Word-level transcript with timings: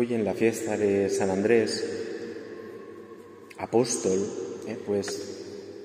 Hoy 0.00 0.14
en 0.14 0.24
la 0.24 0.32
fiesta 0.32 0.78
de 0.78 1.10
San 1.10 1.28
Andrés, 1.28 1.84
apóstol, 3.58 4.18
eh, 4.66 4.78
pues 4.86 5.76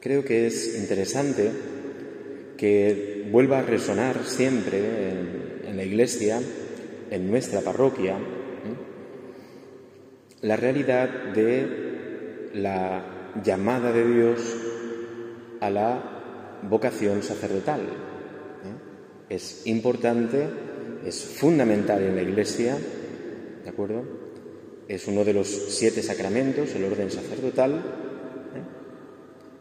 creo 0.00 0.22
que 0.22 0.46
es 0.46 0.78
interesante 0.78 1.50
que 2.58 3.26
vuelva 3.32 3.60
a 3.60 3.62
resonar 3.62 4.26
siempre 4.26 4.80
en, 5.66 5.74
la 5.78 5.82
iglesia, 5.82 6.42
en 7.10 7.30
nuestra 7.30 7.62
parroquia, 7.62 8.18
eh, 8.18 8.76
la 10.42 10.56
realidad 10.56 11.08
de 11.34 12.50
la 12.52 13.32
llamada 13.42 13.92
de 13.92 14.12
Dios 14.12 14.40
a 15.58 15.70
la 15.70 16.60
vocación 16.68 17.22
sacerdotal. 17.22 17.80
Eh. 17.80 19.34
Es 19.34 19.66
importante, 19.66 20.46
es 21.06 21.24
fundamental 21.24 22.02
en 22.02 22.16
la 22.16 22.22
iglesia 22.22 22.76
¿de 23.62 23.70
acuerdo? 23.70 24.02
Es 24.88 25.06
uno 25.06 25.24
de 25.24 25.32
los 25.32 25.48
siete 25.48 26.02
sacramentos, 26.02 26.74
el 26.74 26.84
orden 26.84 27.10
sacerdotal, 27.10 27.72
¿eh? 27.74 27.82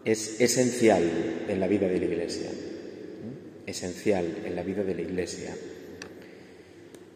es 0.06 0.42
esencial 0.42 1.04
en 1.48 1.60
la 1.60 1.68
vida 1.68 1.88
de 1.88 2.00
la 2.00 2.06
Iglesia, 2.06 2.50
¿eh? 2.50 3.64
esencial 3.68 4.26
en 4.46 4.56
la 4.56 4.64
vida 4.64 4.84
de 4.84 4.96
la 4.96 5.02
Iglesia. 5.02 5.56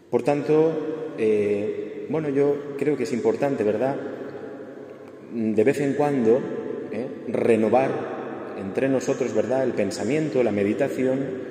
Por 0.09 0.23
tanto, 0.23 1.15
eh, 1.17 2.05
bueno, 2.09 2.29
yo 2.29 2.75
creo 2.77 2.95
que 2.95 3.03
es 3.03 3.13
importante, 3.13 3.63
¿verdad?, 3.63 3.97
de 5.33 5.63
vez 5.63 5.81
en 5.81 5.95
cuando 5.95 6.39
renovar 7.27 8.55
entre 8.57 8.87
nosotros, 8.87 9.33
¿verdad?, 9.33 9.63
el 9.63 9.73
pensamiento, 9.73 10.43
la 10.43 10.51
meditación 10.51 11.45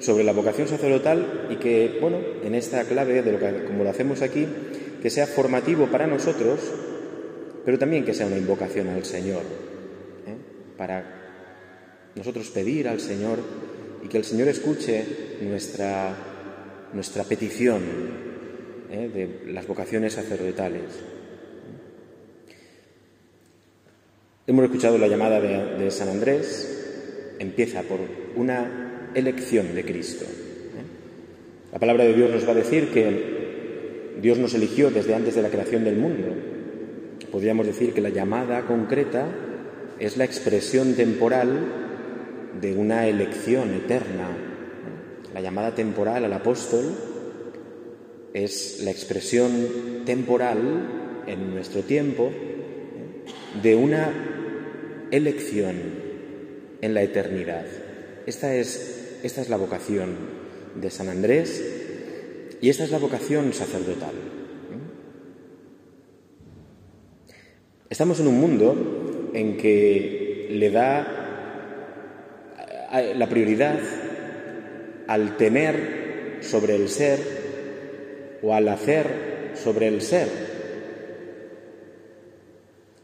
sobre 0.00 0.24
la 0.24 0.32
vocación 0.32 0.66
sacerdotal 0.66 1.46
y 1.50 1.56
que, 1.56 1.98
bueno, 2.00 2.18
en 2.42 2.54
esta 2.54 2.84
clave, 2.84 3.22
de 3.22 3.32
lo 3.32 3.38
que, 3.38 3.64
como 3.64 3.84
lo 3.84 3.90
hacemos 3.90 4.22
aquí, 4.22 4.46
que 5.00 5.10
sea 5.10 5.26
formativo 5.26 5.86
para 5.86 6.06
nosotros, 6.06 6.60
pero 7.64 7.78
también 7.78 8.04
que 8.04 8.14
sea 8.14 8.26
una 8.26 8.38
invocación 8.38 8.88
al 8.88 9.04
Señor, 9.04 9.42
¿eh? 10.26 10.36
para 10.76 11.20
nosotros 12.14 12.48
pedir 12.50 12.88
al 12.88 13.00
Señor 13.00 13.38
y 14.02 14.08
que 14.08 14.18
el 14.18 14.24
Señor 14.24 14.48
escuche 14.48 15.04
nuestra, 15.42 16.14
nuestra 16.92 17.24
petición 17.24 17.82
¿eh? 18.90 19.08
de 19.12 19.52
las 19.52 19.66
vocaciones 19.66 20.14
sacerdotales. 20.14 20.82
Hemos 24.46 24.64
escuchado 24.64 24.98
la 24.98 25.06
llamada 25.06 25.40
de, 25.40 25.90
San 25.90 26.08
Andrés, 26.08 27.36
empieza 27.38 27.82
por 27.82 28.00
una 28.34 29.10
elección 29.14 29.74
de 29.74 29.84
Cristo. 29.84 30.24
¿eh? 30.24 31.72
La 31.72 31.78
palabra 31.78 32.04
de 32.04 32.14
Dios 32.14 32.30
nos 32.30 32.46
va 32.46 32.52
a 32.52 32.56
decir 32.56 32.88
que 32.90 33.39
Dios 34.20 34.38
nos 34.38 34.54
eligió 34.54 34.90
desde 34.90 35.14
antes 35.14 35.34
de 35.34 35.42
la 35.42 35.48
creación 35.48 35.84
del 35.84 35.96
mundo. 35.96 36.28
Podríamos 37.30 37.66
decir 37.66 37.94
que 37.94 38.00
la 38.00 38.10
llamada 38.10 38.66
concreta 38.66 39.26
es 39.98 40.16
la 40.16 40.24
expresión 40.24 40.94
temporal 40.94 41.48
de 42.60 42.74
una 42.74 43.06
elección 43.06 43.72
eterna. 43.72 44.28
La 45.32 45.40
llamada 45.40 45.74
temporal 45.74 46.24
al 46.24 46.32
apóstol 46.32 46.84
es 48.34 48.80
la 48.82 48.90
expresión 48.90 50.02
temporal 50.04 51.24
en 51.26 51.54
nuestro 51.54 51.82
tiempo 51.82 52.30
de 53.62 53.74
una 53.74 55.08
elección 55.10 55.76
en 56.80 56.94
la 56.94 57.02
eternidad. 57.02 57.64
Esta 58.26 58.54
es, 58.54 59.18
esta 59.22 59.40
es 59.40 59.48
la 59.48 59.56
vocación 59.56 60.16
de 60.74 60.90
San 60.90 61.08
Andrés 61.08 61.79
y 62.60 62.68
esta 62.68 62.84
es 62.84 62.90
la 62.90 62.98
vocación 62.98 63.52
sacerdotal. 63.52 64.14
Estamos 67.88 68.20
en 68.20 68.28
un 68.28 68.38
mundo 68.38 69.30
en 69.34 69.56
que 69.56 70.48
le 70.50 70.70
da 70.70 71.20
la 73.14 73.28
prioridad 73.28 73.78
al 75.06 75.36
tener 75.36 76.38
sobre 76.40 76.76
el 76.76 76.88
ser 76.88 77.18
o 78.42 78.54
al 78.54 78.68
hacer 78.68 79.52
sobre 79.54 79.88
el 79.88 80.00
ser. 80.02 80.28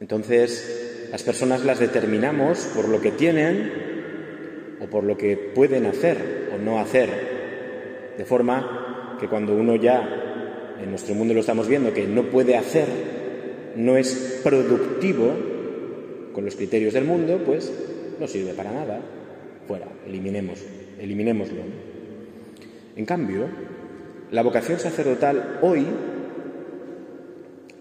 Entonces, 0.01 1.09
las 1.11 1.23
personas 1.23 1.65
las 1.65 1.79
determinamos 1.79 2.59
por 2.75 2.89
lo 2.89 3.01
que 3.01 3.13
tienen 3.13 3.73
o 4.81 4.87
por 4.87 5.05
lo 5.05 5.17
que 5.17 5.37
pueden 5.37 5.87
hacer 5.87 6.51
o 6.55 6.59
no 6.59 6.79
hacer, 6.79 8.15
de 8.19 8.25
forma 8.25 8.86
que 9.19 9.29
cuando 9.29 9.55
uno 9.55 9.77
ya, 9.77 10.77
en 10.81 10.91
nuestro 10.91 11.15
mundo 11.15 11.35
lo 11.35 11.41
estamos 11.41 11.69
viendo, 11.69 11.93
que 11.93 12.07
no 12.07 12.25
puede 12.25 12.57
hacer, 12.57 12.87
no 13.77 13.97
es 13.97 14.41
productivo 14.43 15.33
con 16.33 16.45
los 16.45 16.57
criterios 16.57 16.95
del 16.95 17.05
mundo, 17.05 17.41
pues 17.45 17.73
no 18.21 18.27
sirve 18.27 18.53
para 18.53 18.73
nada. 18.73 19.01
Fuera, 19.67 19.87
eliminemos, 20.07 20.63
eliminémoslo. 20.99 21.63
En 22.97 23.05
cambio, 23.05 23.49
la 24.31 24.43
vocación 24.43 24.79
sacerdotal 24.79 25.59
hoy 25.63 25.87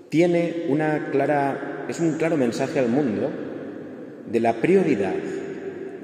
tiene 0.10 0.66
una 0.70 1.10
clara, 1.12 1.86
es 1.90 2.00
un 2.00 2.14
claro 2.18 2.38
mensaje 2.38 2.80
al 2.80 2.90
mundo 2.90 3.30
de 4.26 4.40
la 4.40 4.54
prioridad 4.54 5.16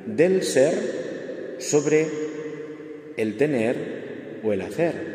del 0.06 0.44
ser 0.44 1.56
sobre 1.60 2.08
el 3.18 3.38
tener 3.38 4.40
o 4.44 4.54
el 4.54 4.62
hacer. 4.62 5.11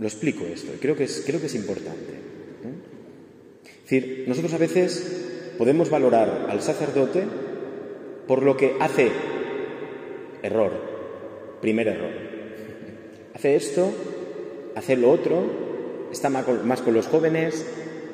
Lo 0.00 0.06
explico 0.06 0.46
esto, 0.46 0.72
creo 0.80 0.96
que 0.96 1.04
es, 1.04 1.22
creo 1.26 1.40
que 1.40 1.46
es 1.46 1.54
importante. 1.54 2.14
Es 3.66 3.82
decir, 3.82 4.24
nosotros 4.26 4.54
a 4.54 4.58
veces 4.58 5.54
podemos 5.58 5.90
valorar 5.90 6.46
al 6.48 6.62
sacerdote 6.62 7.24
por 8.26 8.42
lo 8.42 8.56
que 8.56 8.76
hace. 8.80 9.10
Error, 10.42 10.72
primer 11.60 11.88
error. 11.88 12.12
Hace 13.34 13.56
esto, 13.56 13.92
hace 14.74 14.96
lo 14.96 15.10
otro, 15.10 16.08
está 16.12 16.28
más 16.28 16.80
con 16.82 16.94
los 16.94 17.06
jóvenes, 17.06 17.64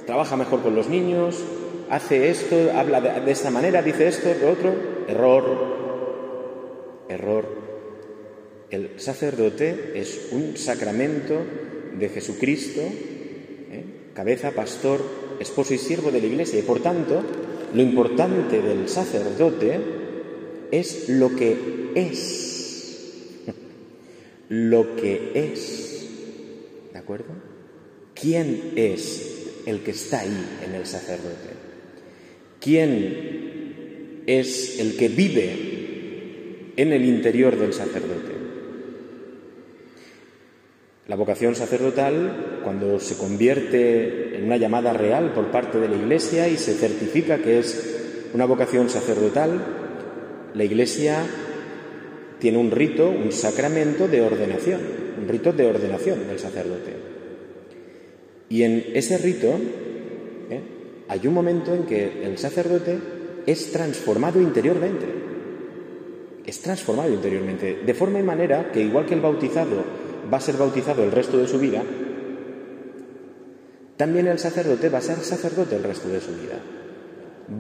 trabaja 0.07 0.37
mejor 0.37 0.63
con 0.63 0.77
los 0.77 0.89
niños, 0.89 1.43
hace 1.89 2.31
esto, 2.31 2.71
habla 2.75 3.01
de, 3.01 3.21
de 3.23 3.33
esta 3.33 3.51
manera, 3.51 3.83
dice 3.83 4.07
esto, 4.09 4.29
lo 4.41 4.51
otro. 4.51 4.75
Error, 5.09 7.05
error. 7.09 7.47
El 8.71 9.01
sacerdote 9.01 9.93
es 9.95 10.29
un 10.33 10.57
sacramento 10.57 11.39
de 11.99 12.09
Jesucristo, 12.09 12.81
¿eh? 12.81 13.85
cabeza, 14.15 14.53
pastor, 14.53 15.01
esposo 15.41 15.75
y 15.75 15.79
siervo 15.79 16.11
de 16.11 16.21
la 16.21 16.27
Iglesia. 16.27 16.59
Y 16.59 16.63
por 16.63 16.81
tanto, 16.81 17.23
lo 17.75 17.83
importante 17.83 18.61
del 18.61 18.89
sacerdote 18.89 19.79
es 20.71 21.09
lo 21.09 21.35
que 21.35 21.93
es. 21.95 23.43
lo 24.49 24.97
que 24.97 25.33
es. 25.35 26.09
¿De 26.93 26.99
acuerdo? 26.99 27.35
¿Quién 28.15 28.73
es 28.77 29.63
el 29.67 29.81
que 29.81 29.91
está 29.91 30.21
ahí 30.21 30.47
en 30.65 30.75
el 30.75 30.87
sacerdote? 30.87 31.57
¿Quién 32.61 34.23
es 34.27 34.81
el 34.81 34.97
que 34.97 35.09
vive 35.09 36.73
en 36.77 36.93
el 36.93 37.05
interior 37.05 37.57
del 37.59 37.73
sacerdote? 37.73 38.36
La 41.09 41.15
vocación 41.15 41.55
sacerdotal, 41.55 42.61
cuando 42.65 42.99
se 42.99 43.17
convierte 43.17 44.37
en 44.37 44.45
una 44.45 44.57
llamada 44.57 44.93
real 44.93 45.33
por 45.33 45.53
parte 45.53 45.79
de 45.79 45.89
la 45.89 45.95
Iglesia 45.95 46.49
y 46.49 46.57
se 46.57 46.75
certifica 46.75 47.39
que 47.39 47.61
es 47.61 48.29
una 48.35 48.45
vocación 48.45 48.89
sacerdotal, 48.89 49.65
la 50.53 50.65
Iglesia 50.65 51.25
tiene 52.41 52.59
un 52.59 52.73
rito, 52.73 53.09
un 53.09 53.31
sacramento 53.31 54.09
de 54.09 54.21
ordenación, 54.21 54.81
un 55.21 55.29
rito 55.29 55.53
de 55.53 55.67
ordenación 55.67 56.27
del 56.27 56.41
sacerdote. 56.41 56.93
Y 58.49 58.65
en 58.65 58.85
ese 58.93 59.17
rito 59.19 59.49
¿eh? 60.51 60.61
hay 61.07 61.25
un 61.25 61.35
momento 61.35 61.73
en 61.73 61.85
que 61.85 62.25
el 62.25 62.37
sacerdote 62.37 62.99
es 63.47 63.71
transformado 63.71 64.41
interiormente. 64.41 65.07
Es 66.45 66.61
transformado 66.61 67.13
interiormente, 67.13 67.79
de 67.87 67.95
forma 67.95 68.19
y 68.19 68.25
manera 68.25 68.73
que 68.73 68.81
igual 68.81 69.07
que 69.07 69.15
el 69.15 69.21
bautizado 69.21 70.06
va 70.33 70.39
a 70.39 70.41
ser 70.41 70.57
bautizado 70.57 71.03
el 71.03 71.13
resto 71.13 71.39
de 71.39 71.49
su 71.49 71.59
vida, 71.59 71.83
también 73.97 74.27
el 74.27 74.39
sacerdote 74.39 74.89
va 74.89 74.99
a 74.99 75.03
ser 75.03 75.19
sacerdote 75.19 75.77
el 75.77 75.83
resto 75.83 76.09
de 76.09 76.21
su 76.21 76.33
vida. 76.33 76.61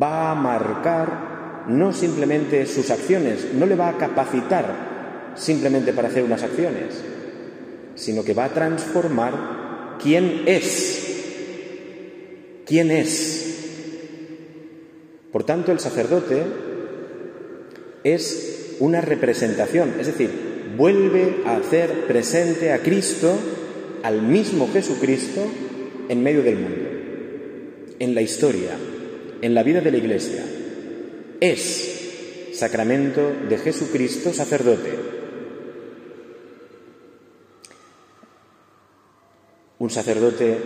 Va 0.02 0.30
a 0.30 0.34
marcar 0.34 1.64
no 1.68 1.92
simplemente 1.92 2.66
sus 2.66 2.90
acciones, 2.90 3.54
no 3.54 3.66
le 3.66 3.74
va 3.74 3.88
a 3.88 3.96
capacitar 3.96 5.32
simplemente 5.34 5.92
para 5.92 6.08
hacer 6.08 6.24
unas 6.24 6.42
acciones, 6.42 7.02
sino 7.94 8.22
que 8.22 8.34
va 8.34 8.44
a 8.44 8.54
transformar 8.54 9.96
quién 10.02 10.42
es. 10.46 11.02
¿Quién 12.66 12.90
es? 12.90 13.44
Por 15.32 15.44
tanto, 15.44 15.72
el 15.72 15.80
sacerdote 15.80 16.42
es 18.04 18.76
una 18.80 19.00
representación, 19.00 19.94
es 19.98 20.06
decir, 20.06 20.45
vuelve 20.76 21.42
a 21.44 21.56
hacer 21.56 22.06
presente 22.06 22.72
a 22.72 22.82
Cristo 22.82 23.36
al 24.02 24.22
mismo 24.22 24.68
Jesucristo 24.72 25.46
en 26.08 26.22
medio 26.22 26.42
del 26.42 26.58
mundo, 26.58 26.88
en 27.98 28.14
la 28.14 28.22
historia, 28.22 28.76
en 29.42 29.54
la 29.54 29.62
vida 29.62 29.80
de 29.80 29.90
la 29.90 29.96
Iglesia. 29.96 30.44
Es 31.40 32.50
sacramento 32.54 33.32
de 33.48 33.58
Jesucristo 33.58 34.32
sacerdote. 34.32 34.90
Un 39.78 39.90
sacerdote 39.90 40.56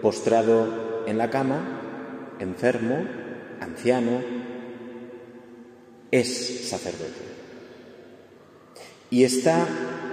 postrado 0.00 1.04
en 1.06 1.18
la 1.18 1.30
cama, 1.30 2.36
enfermo, 2.38 3.04
anciano, 3.60 4.22
es 6.10 6.68
sacerdote. 6.68 7.27
Y 9.10 9.24
está 9.24 9.66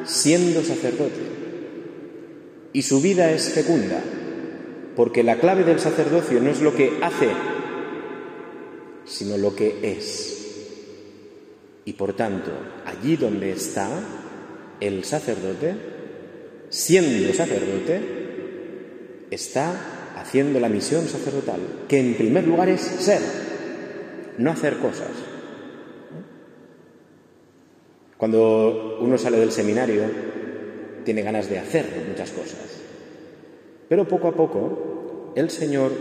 siendo 0.05 0.63
sacerdote. 0.63 1.21
Y 2.73 2.81
su 2.81 3.01
vida 3.01 3.31
es 3.31 3.49
fecunda, 3.49 4.01
porque 4.95 5.23
la 5.23 5.39
clave 5.39 5.63
del 5.63 5.79
sacerdocio 5.79 6.41
no 6.41 6.49
es 6.49 6.61
lo 6.61 6.75
que 6.75 6.99
hace, 7.01 7.29
sino 9.05 9.37
lo 9.37 9.55
que 9.55 9.79
es. 9.81 10.35
Y 11.85 11.93
por 11.93 12.13
tanto, 12.15 12.51
allí 12.85 13.15
donde 13.15 13.51
está 13.51 13.89
el 14.79 15.03
sacerdote, 15.03 15.75
siendo 16.69 17.33
sacerdote, 17.33 18.01
está 19.31 20.15
haciendo 20.17 20.59
la 20.59 20.69
misión 20.69 21.07
sacerdotal, 21.07 21.59
que 21.87 21.99
en 21.99 22.15
primer 22.15 22.47
lugar 22.47 22.69
es 22.69 22.81
ser, 22.81 23.21
no 24.37 24.51
hacer 24.51 24.77
cosas. 24.77 25.11
Cuando 28.25 28.97
uno 29.01 29.19
sale 29.19 29.37
del 29.37 29.51
seminario, 29.51 30.01
tiene 31.03 31.21
ganas 31.21 31.47
de 31.47 31.59
hacer 31.59 31.85
muchas 32.09 32.31
cosas. 32.31 32.81
Pero 33.87 34.07
poco 34.07 34.29
a 34.29 34.31
poco, 34.31 35.33
el 35.35 35.51
Señor 35.51 35.91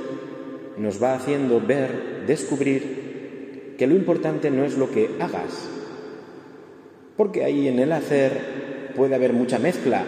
nos 0.78 1.02
va 1.02 1.16
haciendo 1.16 1.60
ver, 1.60 2.24
descubrir 2.26 3.74
que 3.76 3.86
lo 3.86 3.94
importante 3.94 4.50
no 4.50 4.64
es 4.64 4.78
lo 4.78 4.90
que 4.90 5.10
hagas, 5.20 5.68
porque 7.18 7.44
ahí 7.44 7.68
en 7.68 7.78
el 7.78 7.92
hacer 7.92 8.92
puede 8.96 9.16
haber 9.16 9.34
mucha 9.34 9.58
mezcla 9.58 10.02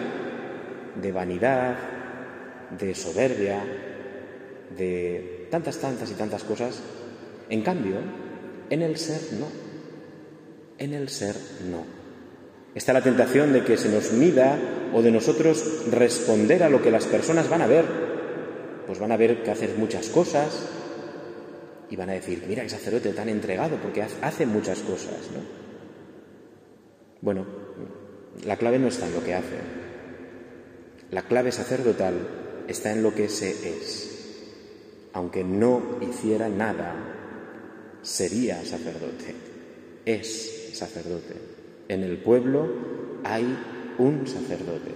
de 0.99 1.11
vanidad, 1.11 1.75
de 2.79 2.95
soberbia, 2.95 3.63
de 4.75 5.47
tantas, 5.51 5.77
tantas 5.77 6.09
y 6.09 6.15
tantas 6.15 6.43
cosas. 6.43 6.81
En 7.47 7.61
cambio, 7.61 7.97
en 8.71 8.81
el 8.81 8.97
ser 8.97 9.21
no. 9.39 9.45
En 10.79 10.95
el 10.95 11.09
ser 11.09 11.35
no. 11.69 11.96
Está 12.77 12.93
la 12.93 13.01
tentación 13.01 13.53
de 13.53 13.63
que 13.63 13.75
se 13.75 13.89
nos 13.89 14.11
mida 14.11 14.55
o 14.93 15.01
de 15.01 15.09
nosotros 15.09 15.85
responder 15.89 16.61
a 16.61 16.69
lo 16.69 16.79
que 16.79 16.91
las 16.91 17.07
personas 17.07 17.49
van 17.49 17.63
a 17.63 17.67
ver. 17.67 17.85
Pues 18.85 18.99
van 18.99 19.11
a 19.11 19.17
ver 19.17 19.41
que 19.41 19.49
haces 19.49 19.75
muchas 19.75 20.09
cosas 20.09 20.69
y 21.89 21.95
van 21.95 22.11
a 22.11 22.13
decir, 22.13 22.43
mira 22.47 22.61
el 22.61 22.69
sacerdote 22.69 23.13
tan 23.13 23.29
entregado 23.29 23.77
porque 23.77 24.03
hace 24.03 24.45
muchas 24.45 24.77
cosas. 24.81 25.17
¿no? 25.33 25.39
Bueno, 27.21 27.47
la 28.45 28.57
clave 28.57 28.77
no 28.77 28.89
está 28.89 29.07
en 29.07 29.15
lo 29.15 29.23
que 29.23 29.33
hace. 29.33 29.57
La 31.09 31.23
clave 31.23 31.51
sacerdotal 31.51 32.13
está 32.67 32.91
en 32.91 33.01
lo 33.01 33.15
que 33.15 33.27
se 33.27 33.49
es. 33.49 34.43
Aunque 35.13 35.43
no 35.43 35.97
hiciera 35.99 36.47
nada, 36.47 36.93
sería 38.03 38.63
sacerdote. 38.63 39.33
Es 40.05 40.77
sacerdote. 40.77 41.56
En 41.87 42.03
el 42.03 42.17
pueblo 42.17 42.67
hay 43.23 43.45
un 43.97 44.27
sacerdote. 44.27 44.91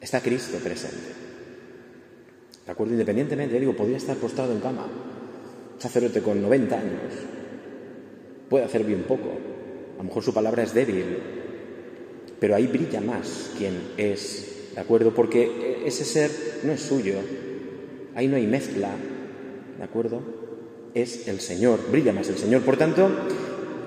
Está 0.00 0.20
Cristo 0.20 0.58
presente. 0.58 1.12
¿De 2.66 2.72
acuerdo? 2.72 2.92
Independientemente, 2.92 3.58
digo, 3.58 3.74
podría 3.74 3.96
estar 3.96 4.16
postrado 4.16 4.52
en 4.52 4.60
cama. 4.60 4.86
Sacerdote 5.78 6.22
con 6.22 6.40
90 6.40 6.78
años. 6.78 7.14
Puede 8.48 8.64
hacer 8.64 8.84
bien 8.84 9.04
poco. 9.04 9.30
A 9.94 9.98
lo 9.98 10.04
mejor 10.04 10.22
su 10.22 10.32
palabra 10.32 10.62
es 10.62 10.74
débil. 10.74 11.18
Pero 12.38 12.54
ahí 12.54 12.66
brilla 12.66 13.00
más 13.00 13.52
quien 13.58 13.74
es 13.96 14.50
¿de 14.74 14.80
acuerdo? 14.80 15.12
Porque 15.12 15.82
ese 15.84 16.04
ser 16.04 16.30
no 16.64 16.72
es 16.72 16.80
suyo, 16.80 17.14
ahí 18.14 18.28
no 18.28 18.36
hay 18.36 18.46
mezcla, 18.46 18.90
¿de 19.78 19.84
acuerdo? 19.84 20.22
Es 20.94 21.28
el 21.28 21.40
Señor, 21.40 21.80
brilla 21.90 22.12
más 22.12 22.28
el 22.28 22.36
Señor. 22.36 22.62
Por 22.62 22.76
tanto, 22.76 23.08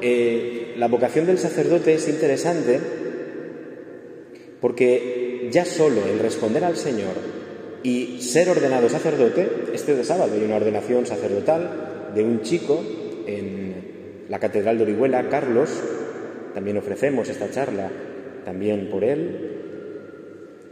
eh, 0.02 0.63
la 0.78 0.88
vocación 0.88 1.26
del 1.26 1.38
sacerdote 1.38 1.94
es 1.94 2.08
interesante 2.08 2.80
porque 4.62 5.50
ya 5.52 5.66
solo 5.66 6.02
el 6.08 6.20
responder 6.20 6.64
al 6.64 6.78
Señor 6.78 7.16
y 7.84 8.22
ser 8.22 8.50
ordenado 8.50 8.90
sacerdote, 8.90 9.48
este 9.74 9.96
de 9.96 10.04
sábado 10.04 10.34
hay 10.34 10.44
una 10.44 10.56
ordenación 10.56 11.06
sacerdotal 11.06 12.12
de 12.16 12.24
un 12.24 12.42
chico 12.42 12.82
en 13.28 14.26
la 14.30 14.40
Catedral 14.40 14.78
de 14.78 14.84
Orihuela, 14.84 15.28
Carlos, 15.30 15.70
también 16.54 16.78
ofrecemos 16.78 17.28
esta 17.30 17.52
charla 17.52 17.90
también 18.46 18.90
por 18.90 19.04
él, 19.04 19.54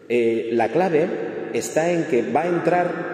eh, 0.08 0.50
la 0.54 0.70
clave 0.70 1.08
está 1.54 1.92
en 1.92 2.06
que 2.06 2.22
va 2.22 2.42
a 2.42 2.48
entrar 2.48 3.12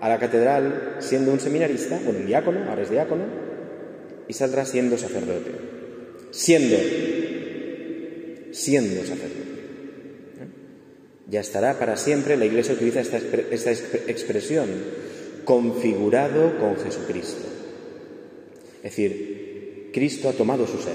a 0.00 0.08
la 0.08 0.18
catedral 0.18 0.96
siendo 0.98 1.32
un 1.32 1.40
seminarista, 1.40 1.98
bueno, 2.04 2.20
un 2.20 2.26
diácono, 2.26 2.60
ahora 2.68 2.82
es 2.82 2.90
diácono, 2.90 3.24
y 4.28 4.32
saldrá 4.32 4.64
siendo 4.64 4.98
sacerdote. 4.98 5.50
Siendo, 6.30 6.76
siendo 8.52 9.00
sacerdote. 9.00 9.46
Ya 11.28 11.40
estará 11.40 11.78
para 11.78 11.96
siempre, 11.96 12.36
la 12.36 12.46
Iglesia 12.46 12.74
utiliza 12.74 13.00
esta, 13.00 13.18
esta 13.18 13.72
expresión, 13.72 14.68
configurado 15.44 16.58
con 16.58 16.76
Jesucristo. 16.76 17.46
Es 18.76 18.90
decir, 18.90 19.90
Cristo 19.92 20.28
ha 20.28 20.32
tomado 20.32 20.66
su 20.66 20.78
ser. 20.78 20.94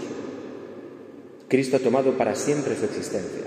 Cristo 1.47 1.77
ha 1.77 1.79
tomado 1.79 2.17
para 2.17 2.35
siempre 2.35 2.77
su 2.77 2.85
existencia 2.85 3.43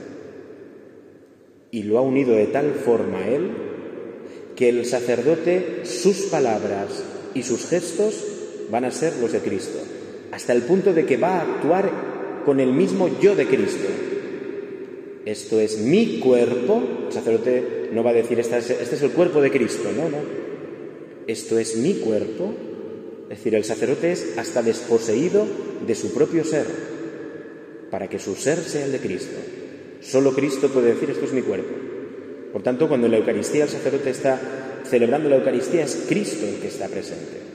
y 1.75 1.83
lo 1.83 1.99
ha 1.99 2.03
unido 2.03 2.37
de 2.37 2.47
tal 2.47 2.75
forma 2.75 3.19
a 3.19 3.29
él 3.29 3.51
que 4.55 4.69
el 4.69 4.87
sacerdote, 4.87 5.81
sus 5.85 6.27
palabras 6.27 7.03
y 7.35 7.43
sus 7.43 7.67
gestos 7.67 8.25
van 8.71 8.85
a 8.85 8.91
ser 8.91 9.15
los 9.21 9.33
de 9.33 9.41
Cristo, 9.41 9.79
hasta 10.33 10.53
el 10.53 10.63
punto 10.63 10.93
de 10.93 11.07
que 11.07 11.17
va 11.17 11.39
a 11.39 11.43
actuar 11.43 11.91
con 12.45 12.61
el 12.61 12.73
mismo 12.73 13.09
yo 13.21 13.35
de 13.35 13.47
Cristo. 13.47 13.89
Esto 15.25 15.59
es 15.59 15.79
mi 15.79 16.21
cuerpo, 16.21 16.83
el 17.07 17.13
sacerdote 17.13 17.89
no 17.93 18.05
va 18.05 18.11
a 18.11 18.15
decir 18.15 18.39
este 18.39 18.59
es, 18.59 19.03
el 19.03 19.11
cuerpo 19.11 19.41
de 19.41 19.51
Cristo, 19.51 19.89
no, 19.97 20.09
no. 20.11 20.19
Esto 21.27 21.59
es 21.59 21.77
mi 21.77 21.95
cuerpo, 21.95 22.53
es 23.31 23.39
decir, 23.39 23.55
el 23.55 23.65
sacerdote 23.65 24.13
es 24.13 24.37
hasta 24.37 24.63
desposeído 24.63 25.47
de 25.87 25.95
su 25.95 26.13
propio 26.13 26.45
ser, 26.45 26.67
para 27.91 28.09
que 28.09 28.19
su 28.19 28.35
ser 28.35 28.59
sea 28.59 28.85
el 28.85 28.93
de 28.93 28.99
Cristo. 28.99 29.37
Solo 30.03 30.35
Cristo 30.35 30.69
puede 30.69 30.93
decir 30.93 31.09
esto 31.11 31.25
es 31.25 31.33
mi 31.33 31.41
cuerpo. 31.41 31.73
Por 32.53 32.63
tanto, 32.63 32.87
cuando 32.89 33.07
en 33.07 33.13
la 33.13 33.19
Eucaristía 33.19 33.65
el 33.65 33.71
sacerdote 33.71 34.11
está 34.11 34.39
celebrando 34.89 35.31
la 35.31 35.37
Eucaristía, 35.37 35.85
es 35.85 36.05
Cristo 36.07 36.47
el 36.47 36.57
que 36.57 36.69
está 36.69 36.89
presente. 36.89 37.54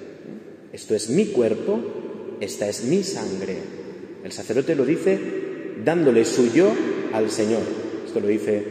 Esto 0.80 0.96
es 0.96 1.10
mi 1.10 1.26
cuerpo, 1.26 1.78
esta 2.40 2.70
es 2.70 2.86
mi 2.86 3.04
sangre. 3.04 3.58
El 4.24 4.32
sacerdote 4.32 4.76
lo 4.76 4.86
dice 4.86 5.20
dándole 5.84 6.24
su 6.24 6.54
yo 6.54 6.72
al 7.12 7.30
Señor. 7.30 7.64
Esto 8.06 8.22
lo 8.22 8.28
dice, 8.28 8.64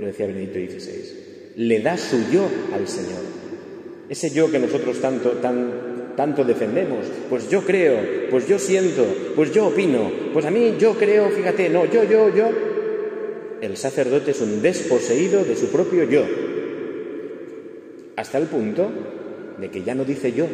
lo 0.00 0.06
decía 0.06 0.26
Benedicto 0.26 0.58
XVI. 0.58 1.56
Le 1.56 1.80
da 1.80 1.98
su 1.98 2.16
yo 2.32 2.48
al 2.72 2.88
Señor. 2.88 3.20
Ese 4.08 4.30
yo 4.30 4.50
que 4.50 4.58
nosotros 4.58 5.02
tanto, 5.02 5.32
tan, 5.32 6.14
tanto 6.16 6.44
defendemos. 6.44 7.04
Pues 7.28 7.50
yo 7.50 7.62
creo, 7.62 8.30
pues 8.30 8.48
yo 8.48 8.58
siento, 8.58 9.04
pues 9.36 9.52
yo 9.52 9.66
opino, 9.66 10.10
pues 10.32 10.46
a 10.46 10.50
mí 10.50 10.76
yo 10.78 10.94
creo, 10.94 11.28
fíjate, 11.28 11.68
no, 11.68 11.84
yo, 11.84 12.04
yo, 12.04 12.34
yo 12.34 12.48
el 13.60 13.76
sacerdote 13.76 14.30
es 14.30 14.40
un 14.40 14.62
desposeído 14.62 15.44
de 15.44 15.56
su 15.56 15.66
propio 15.66 16.04
yo, 16.04 16.24
hasta 18.16 18.38
el 18.38 18.46
punto 18.46 18.90
de 19.60 19.70
que 19.70 19.82
ya 19.82 19.94
no 19.94 20.06
dice 20.06 20.32
yo. 20.32 20.46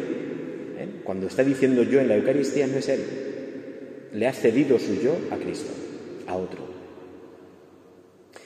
Cuando 1.07 1.27
está 1.27 1.41
diciendo 1.41 1.83
yo 1.83 2.01
en 2.01 2.09
la 2.09 2.17
Eucaristía 2.17 2.67
no 2.67 2.75
es 2.75 2.89
él, 2.89 2.99
le 4.11 4.27
ha 4.27 4.33
cedido 4.33 4.77
su 4.77 4.93
yo 4.95 5.15
a 5.31 5.37
Cristo, 5.37 5.71
a 6.27 6.35
otro. 6.35 6.67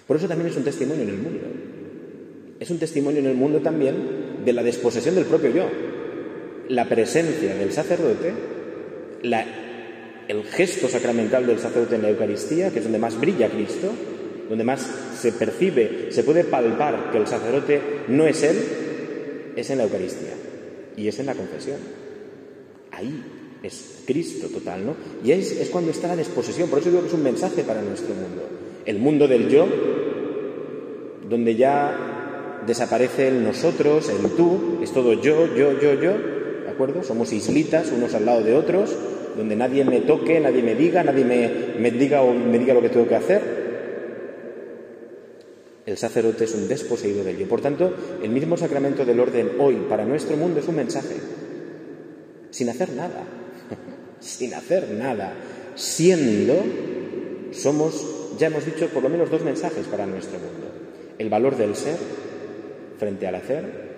Por 0.06 0.18
eso 0.18 0.28
también 0.28 0.52
es 0.52 0.58
un 0.58 0.64
testimonio 0.64 1.02
en 1.02 1.10
el 1.10 1.18
mundo. 1.18 1.40
Es 2.60 2.70
un 2.70 2.78
testimonio 2.78 3.20
en 3.20 3.26
el 3.26 3.34
mundo 3.34 3.62
también 3.62 4.44
de 4.46 4.54
la 4.54 4.62
desposesión 4.62 5.16
del 5.16 5.26
propio 5.26 5.50
yo. 5.50 5.70
La 6.70 6.88
presencia 6.88 7.56
del 7.56 7.72
sacerdote, 7.72 8.32
el 9.24 10.44
gesto 10.44 10.88
sacramental 10.88 11.48
del 11.48 11.58
sacerdote 11.58 11.96
en 11.96 12.04
la 12.04 12.10
Eucaristía, 12.12 12.70
que 12.70 12.78
es 12.78 12.84
donde 12.84 13.00
más 13.00 13.20
brilla 13.20 13.50
Cristo, 13.50 13.92
donde 14.50 14.64
más 14.64 14.88
se 15.20 15.32
percibe, 15.32 16.12
se 16.12 16.22
puede 16.22 16.44
palpar 16.44 17.10
que 17.12 17.18
el 17.18 17.26
sacerdote 17.26 17.82
no 18.08 18.28
es 18.28 18.44
él, 18.44 18.58
es 19.56 19.68
en 19.72 19.80
la 19.80 19.86
Eucaristía 19.86 20.36
y 20.96 21.08
es 21.08 21.18
en 21.18 21.26
la 21.26 21.34
confesión. 21.34 22.11
Ahí 22.92 23.24
es 23.64 24.04
Cristo 24.06 24.48
total, 24.48 24.86
¿no? 24.86 24.96
Y 25.24 25.32
es, 25.32 25.52
es 25.52 25.70
cuando 25.70 25.92
está 25.92 26.08
la 26.08 26.16
desposesión, 26.16 26.70
por 26.70 26.80
eso 26.80 26.90
digo 26.90 27.02
que 27.02 27.08
es 27.08 27.14
un 27.14 27.24
mensaje 27.24 27.64
para 27.64 27.82
nuestro 27.82 28.14
mundo. 28.14 28.44
El 28.86 29.00
mundo 29.00 29.28
del 29.28 29.50
yo 29.50 29.68
donde 31.32 31.56
ya 31.56 32.62
desaparece 32.68 33.30
el 33.30 33.44
nosotros, 33.44 34.10
el 34.10 34.32
tú, 34.32 34.80
es 34.84 34.92
todo 34.92 35.14
yo, 35.14 35.48
yo, 35.56 35.80
yo, 35.80 35.94
yo, 35.94 36.14
¿de 36.64 36.70
acuerdo? 36.70 37.04
Somos 37.04 37.32
islitas 37.32 37.92
unos 37.92 38.14
al 38.14 38.26
lado 38.26 38.44
de 38.44 38.54
otros, 38.54 38.96
donde 39.38 39.56
nadie 39.56 39.86
me 39.86 40.02
toque, 40.02 40.40
nadie 40.40 40.62
me 40.62 40.76
diga, 40.76 41.04
nadie 41.04 41.24
me, 41.24 41.92
diga 41.92 42.22
o 42.22 42.34
me 42.34 42.60
diga 42.60 42.74
lo 42.74 42.82
que 42.82 42.90
tengo 42.90 43.08
que 43.08 43.16
hacer. 43.16 43.62
El 45.86 45.98
sacerdote 45.98 46.44
es 46.44 46.54
un 46.54 46.68
desposeído 46.68 47.24
de 47.24 47.32
ello. 47.32 47.48
Por 47.48 47.62
tanto, 47.62 47.94
el 48.22 48.30
mismo 48.30 48.58
sacramento 48.58 49.06
del 49.06 49.20
orden 49.20 49.52
hoy 49.60 49.86
para 49.90 50.06
nuestro 50.06 50.38
mundo 50.38 50.60
es 50.60 50.68
un 50.68 50.76
mensaje, 50.76 51.16
sin 52.52 52.70
hacer 52.70 52.90
nada, 52.92 53.24
sin 54.20 54.54
hacer 54.54 54.90
nada, 54.92 55.34
siendo, 55.76 56.64
somos, 57.52 58.38
ya 58.38 58.48
hemos 58.48 58.66
dicho, 58.66 58.88
por 58.90 59.02
lo 59.04 59.10
menos 59.10 59.32
dos 59.32 59.44
mensajes 59.44 59.88
para 59.88 60.06
nuestro 60.06 60.38
mundo. 60.38 60.68
El 61.18 61.30
valor 61.30 61.58
del 61.58 61.76
ser 61.76 61.98
frente 63.00 63.26
al 63.28 63.36
hacer 63.36 63.92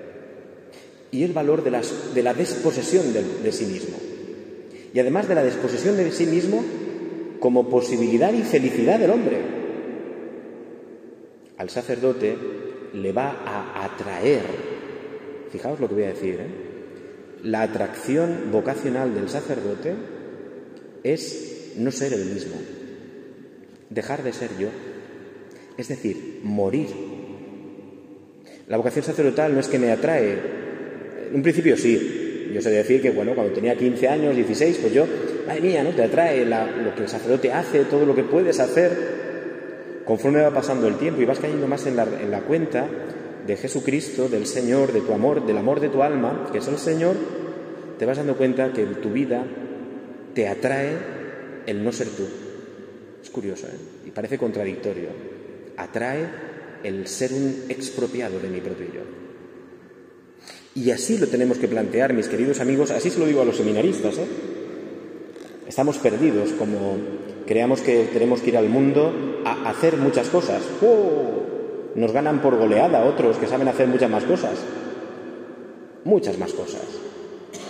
y 1.11 1.23
el 1.23 1.33
valor 1.33 1.63
de, 1.63 1.71
de 2.13 2.23
la 2.23 2.33
desposesión 2.33 3.13
de 3.13 3.51
sí 3.51 3.65
mismo 3.65 3.97
y 4.93 4.99
además 4.99 5.27
de 5.27 5.35
la 5.35 5.43
disposición 5.43 5.97
de 5.97 6.11
sí 6.11 6.25
mismo 6.27 6.63
como 7.39 7.67
posibilidad 7.67 8.31
y 8.31 8.43
felicidad 8.43 8.99
del 8.99 9.09
hombre. 9.09 9.37
Al 11.57 11.69
sacerdote 11.69 12.37
le 12.93 13.11
va 13.11 13.41
a 13.43 13.85
atraer, 13.85 14.43
fijaos 15.51 15.79
lo 15.79 15.87
que 15.87 15.95
voy 15.95 16.03
a 16.03 16.07
decir, 16.09 16.39
¿eh? 16.39 16.72
La 17.43 17.61
atracción 17.61 18.51
vocacional 18.51 19.13
del 19.13 19.29
sacerdote 19.29 19.93
es 21.03 21.73
no 21.77 21.91
ser 21.91 22.13
el 22.13 22.25
mismo, 22.25 22.55
dejar 23.89 24.23
de 24.23 24.33
ser 24.33 24.49
yo, 24.57 24.69
es 25.77 25.87
decir, 25.89 26.39
morir. 26.43 26.87
La 28.67 28.77
vocación 28.77 29.03
sacerdotal 29.03 29.53
no 29.53 29.59
es 29.59 29.67
que 29.67 29.77
me 29.77 29.91
atrae, 29.91 30.39
en 31.29 31.35
un 31.35 31.41
principio 31.43 31.75
sí, 31.75 32.49
yo 32.53 32.61
sé 32.61 32.69
decir 32.69 33.01
que, 33.01 33.09
bueno, 33.09 33.33
cuando 33.35 33.53
tenía 33.53 33.75
15 33.75 34.07
años, 34.07 34.35
16, 34.35 34.77
pues 34.77 34.93
yo, 34.93 35.05
madre 35.45 35.61
mía, 35.61 35.83
¿no? 35.83 35.89
Te 35.89 36.03
atrae 36.03 36.45
lo 36.45 36.95
que 36.95 37.01
el 37.01 37.09
sacerdote 37.09 37.51
hace, 37.51 37.85
todo 37.85 38.05
lo 38.05 38.15
que 38.15 38.23
puedes 38.23 38.59
hacer. 38.59 39.23
Conforme 40.05 40.41
va 40.41 40.53
pasando 40.53 40.87
el 40.87 40.95
tiempo 40.97 41.21
y 41.21 41.25
vas 41.25 41.39
cayendo 41.39 41.67
más 41.67 41.85
la, 41.87 42.03
en 42.03 42.29
la 42.29 42.41
cuenta 42.41 42.87
de 43.45 43.57
Jesucristo, 43.57 44.29
del 44.29 44.45
Señor, 44.45 44.93
de 44.93 45.01
tu 45.01 45.13
amor, 45.13 45.45
del 45.45 45.57
amor 45.57 45.79
de 45.79 45.89
tu 45.89 46.03
alma, 46.03 46.49
que 46.51 46.59
es 46.59 46.67
el 46.67 46.77
Señor, 46.77 47.15
te 47.97 48.05
vas 48.05 48.17
dando 48.17 48.37
cuenta 48.37 48.71
que 48.73 48.83
en 48.83 49.01
tu 49.01 49.11
vida 49.11 49.45
te 50.33 50.47
atrae 50.47 50.97
el 51.65 51.83
no 51.83 51.91
ser 51.91 52.07
tú. 52.09 52.23
Es 53.21 53.29
curioso, 53.29 53.67
¿eh? 53.67 54.07
Y 54.07 54.11
parece 54.11 54.37
contradictorio. 54.37 55.09
Atrae 55.77 56.27
el 56.83 57.07
ser 57.07 57.33
un 57.33 57.63
expropiado 57.69 58.39
de 58.39 58.49
mi 58.49 58.59
propio 58.59 58.87
yo. 58.87 59.01
Y 60.75 60.91
así 60.91 61.17
lo 61.17 61.27
tenemos 61.27 61.57
que 61.57 61.67
plantear, 61.67 62.13
mis 62.13 62.27
queridos 62.27 62.59
amigos, 62.59 62.91
así 62.91 63.09
se 63.09 63.19
lo 63.19 63.25
digo 63.25 63.41
a 63.41 63.45
los 63.45 63.57
seminaristas. 63.57 64.17
¿eh? 64.17 64.25
Estamos 65.67 65.97
perdidos, 65.99 66.51
como 66.53 66.97
creamos 67.45 67.81
que 67.81 68.09
tenemos 68.11 68.41
que 68.41 68.49
ir 68.49 68.57
al 68.57 68.69
mundo 68.69 69.41
a 69.45 69.69
hacer 69.69 69.97
muchas 69.97 70.29
cosas. 70.29 70.63
¡Oh! 70.81 71.52
Nos 71.95 72.11
ganan 72.11 72.41
por 72.41 72.57
goleada 72.57 73.05
otros 73.05 73.37
que 73.37 73.47
saben 73.47 73.67
hacer 73.67 73.87
muchas 73.87 74.09
más 74.09 74.23
cosas. 74.23 74.59
Muchas 76.03 76.37
más 76.37 76.53
cosas. 76.53 76.81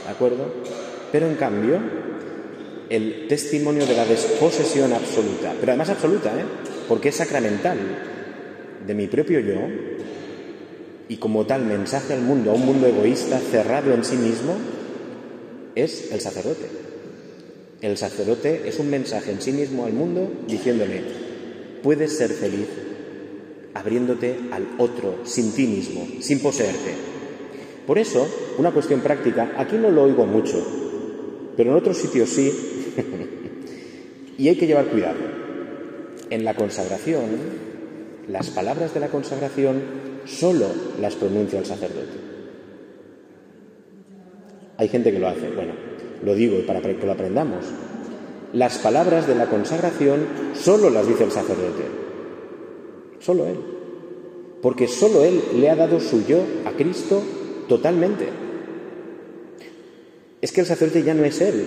¿De 0.05 0.11
acuerdo? 0.11 0.45
Pero 1.11 1.27
en 1.27 1.35
cambio, 1.35 1.79
el 2.89 3.27
testimonio 3.27 3.85
de 3.85 3.95
la 3.95 4.05
desposesión 4.05 4.93
absoluta, 4.93 5.53
pero 5.59 5.71
además 5.71 5.89
absoluta, 5.89 6.29
¿eh? 6.29 6.43
porque 6.87 7.09
es 7.09 7.15
sacramental, 7.15 7.77
de 8.85 8.93
mi 8.93 9.07
propio 9.07 9.39
yo, 9.39 9.59
y 11.07 11.17
como 11.17 11.45
tal 11.45 11.65
mensaje 11.65 12.13
al 12.13 12.21
mundo, 12.21 12.51
a 12.51 12.53
un 12.55 12.65
mundo 12.65 12.87
egoísta, 12.87 13.39
cerrado 13.39 13.93
en 13.93 14.03
sí 14.03 14.15
mismo, 14.15 14.55
es 15.75 16.11
el 16.11 16.21
sacerdote. 16.21 16.65
El 17.81 17.97
sacerdote 17.97 18.67
es 18.67 18.79
un 18.79 18.89
mensaje 18.89 19.31
en 19.31 19.41
sí 19.41 19.51
mismo 19.51 19.85
al 19.85 19.93
mundo 19.93 20.31
diciéndole, 20.47 21.01
puedes 21.83 22.17
ser 22.17 22.29
feliz 22.29 22.67
abriéndote 23.73 24.37
al 24.51 24.67
otro, 24.77 25.19
sin 25.23 25.53
ti 25.53 25.67
mismo, 25.67 26.07
sin 26.21 26.39
poseerte. 26.39 26.93
Por 27.85 27.97
eso, 27.97 28.27
una 28.57 28.71
cuestión 28.71 29.01
práctica, 29.01 29.53
aquí 29.57 29.77
no 29.77 29.89
lo 29.89 30.03
oigo 30.03 30.25
mucho, 30.25 30.63
pero 31.57 31.71
en 31.71 31.77
otros 31.77 31.97
sitios 31.97 32.29
sí, 32.29 32.51
y 34.37 34.47
hay 34.47 34.55
que 34.55 34.67
llevar 34.67 34.85
cuidado. 34.85 35.17
En 36.29 36.45
la 36.45 36.55
consagración, 36.55 37.25
las 38.27 38.49
palabras 38.49 38.93
de 38.93 38.99
la 38.99 39.09
consagración 39.09 39.81
solo 40.25 40.67
las 40.99 41.15
pronuncia 41.15 41.59
el 41.59 41.65
sacerdote. 41.65 42.33
Hay 44.77 44.87
gente 44.87 45.11
que 45.11 45.19
lo 45.19 45.27
hace, 45.27 45.49
bueno, 45.49 45.73
lo 46.23 46.33
digo 46.33 46.65
para 46.65 46.81
que 46.81 47.05
lo 47.05 47.11
aprendamos. 47.11 47.65
Las 48.53 48.77
palabras 48.77 49.27
de 49.27 49.35
la 49.35 49.47
consagración 49.47 50.25
solo 50.53 50.89
las 50.89 51.07
dice 51.07 51.25
el 51.25 51.31
sacerdote, 51.31 52.02
solo 53.23 53.47
él, 53.47 53.57
porque 54.61 54.87
solo 54.87 55.23
él 55.23 55.41
le 55.55 55.69
ha 55.69 55.75
dado 55.75 55.99
su 55.99 56.25
yo 56.25 56.41
a 56.65 56.71
Cristo 56.71 57.21
totalmente. 57.67 58.27
Es 60.41 60.51
que 60.51 60.61
el 60.61 60.67
sacerdote 60.67 61.03
ya 61.03 61.13
no 61.13 61.23
es 61.23 61.39
él. 61.39 61.65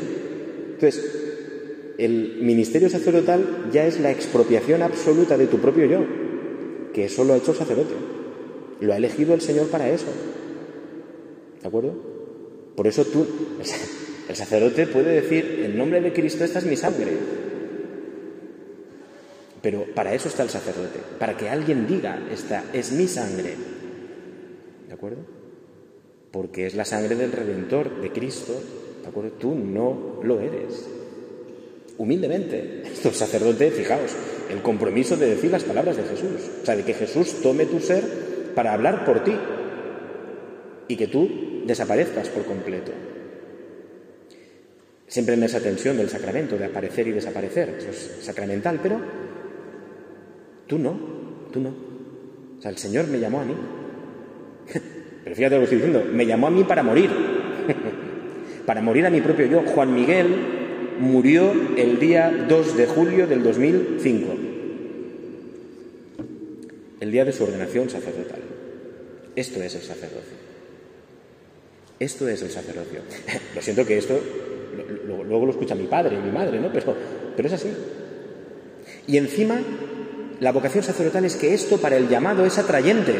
Entonces, 0.74 1.16
el 1.98 2.38
ministerio 2.42 2.90
sacerdotal 2.90 3.70
ya 3.72 3.86
es 3.86 4.00
la 4.00 4.10
expropiación 4.10 4.82
absoluta 4.82 5.38
de 5.38 5.46
tu 5.46 5.58
propio 5.58 5.86
yo, 5.86 6.04
que 6.92 7.08
solo 7.08 7.32
ha 7.32 7.38
hecho 7.38 7.52
el 7.52 7.56
sacerdote. 7.56 7.94
Lo 8.80 8.92
ha 8.92 8.98
elegido 8.98 9.32
el 9.34 9.40
Señor 9.40 9.68
para 9.68 9.88
eso. 9.88 10.06
¿De 11.62 11.68
acuerdo? 11.68 11.94
Por 12.76 12.86
eso 12.86 13.04
tú, 13.06 13.26
el 14.28 14.36
sacerdote 14.36 14.86
puede 14.86 15.22
decir, 15.22 15.62
en 15.64 15.78
nombre 15.78 16.02
de 16.02 16.12
Cristo, 16.12 16.44
esta 16.44 16.58
es 16.58 16.66
mi 16.66 16.76
sangre. 16.76 17.45
Pero 19.66 19.84
para 19.96 20.14
eso 20.14 20.28
está 20.28 20.44
el 20.44 20.48
sacerdote, 20.48 21.00
para 21.18 21.36
que 21.36 21.48
alguien 21.48 21.88
diga, 21.88 22.24
esta 22.30 22.66
es 22.72 22.92
mi 22.92 23.08
sangre. 23.08 23.56
¿De 24.86 24.94
acuerdo? 24.94 25.26
Porque 26.30 26.68
es 26.68 26.76
la 26.76 26.84
sangre 26.84 27.16
del 27.16 27.32
Redentor, 27.32 28.00
de 28.00 28.12
Cristo. 28.12 28.52
¿De 29.02 29.08
acuerdo? 29.08 29.32
Tú 29.32 29.56
no 29.56 30.20
lo 30.22 30.38
eres. 30.38 30.88
Humildemente. 31.98 32.82
Esto 32.92 33.12
sacerdote, 33.12 33.72
fijaos, 33.72 34.12
el 34.50 34.62
compromiso 34.62 35.16
de 35.16 35.30
decir 35.30 35.50
las 35.50 35.64
palabras 35.64 35.96
de 35.96 36.04
Jesús. 36.04 36.48
O 36.62 36.64
sea, 36.64 36.76
de 36.76 36.84
que 36.84 36.94
Jesús 36.94 37.42
tome 37.42 37.66
tu 37.66 37.80
ser 37.80 38.04
para 38.54 38.72
hablar 38.72 39.04
por 39.04 39.24
ti 39.24 39.36
y 40.86 40.96
que 40.96 41.08
tú 41.08 41.64
desaparezcas 41.66 42.28
por 42.28 42.44
completo. 42.44 42.92
Siempre 45.08 45.34
en 45.34 45.42
esa 45.42 45.58
tensión 45.58 45.96
del 45.96 46.08
sacramento, 46.08 46.56
de 46.56 46.66
aparecer 46.66 47.08
y 47.08 47.10
desaparecer, 47.10 47.70
eso 47.80 47.90
es 47.90 48.24
sacramental, 48.24 48.78
pero 48.80 49.25
tú 50.66 50.78
no, 50.78 50.98
tú 51.52 51.60
no. 51.60 51.70
O 52.58 52.62
sea, 52.62 52.70
el 52.70 52.78
Señor 52.78 53.06
me 53.08 53.18
llamó 53.18 53.40
a 53.40 53.44
mí. 53.44 53.54
Pero 55.24 55.36
fíjate 55.36 55.54
lo 55.56 55.60
que 55.60 55.64
estoy 55.64 55.78
diciendo, 55.78 56.04
me 56.12 56.26
llamó 56.26 56.46
a 56.46 56.50
mí 56.50 56.64
para 56.64 56.82
morir, 56.82 57.10
para 58.66 58.80
morir 58.80 59.06
a 59.06 59.10
mi 59.10 59.20
propio 59.20 59.46
yo. 59.46 59.62
Juan 59.62 59.94
Miguel 59.94 60.26
murió 61.00 61.52
el 61.76 61.98
día 61.98 62.46
2 62.48 62.76
de 62.76 62.86
julio 62.86 63.26
del 63.26 63.42
2005 63.42 64.46
el 67.00 67.12
día 67.12 67.24
de 67.24 67.32
su 67.32 67.44
ordenación 67.44 67.90
sacerdotal. 67.90 68.40
Esto 69.34 69.62
es 69.62 69.74
el 69.74 69.82
sacerdocio. 69.82 70.36
Esto 71.98 72.28
es 72.28 72.42
el 72.42 72.50
sacerdocio. 72.50 73.00
lo 73.54 73.62
siento 73.62 73.86
que 73.86 73.98
esto 73.98 74.18
luego 75.06 75.46
lo 75.46 75.52
escucha 75.52 75.74
mi 75.74 75.86
padre 75.86 76.16
y 76.16 76.18
mi 76.18 76.30
madre, 76.30 76.60
¿no? 76.60 76.72
Pero, 76.72 76.94
pero 77.36 77.48
es 77.48 77.54
así. 77.54 77.68
Y 79.06 79.16
encima, 79.16 79.60
la 80.40 80.52
vocación 80.52 80.84
sacerdotal 80.84 81.24
es 81.24 81.36
que 81.36 81.54
esto 81.54 81.78
para 81.78 81.96
el 81.96 82.08
llamado 82.08 82.44
es 82.44 82.58
atrayente. 82.58 83.14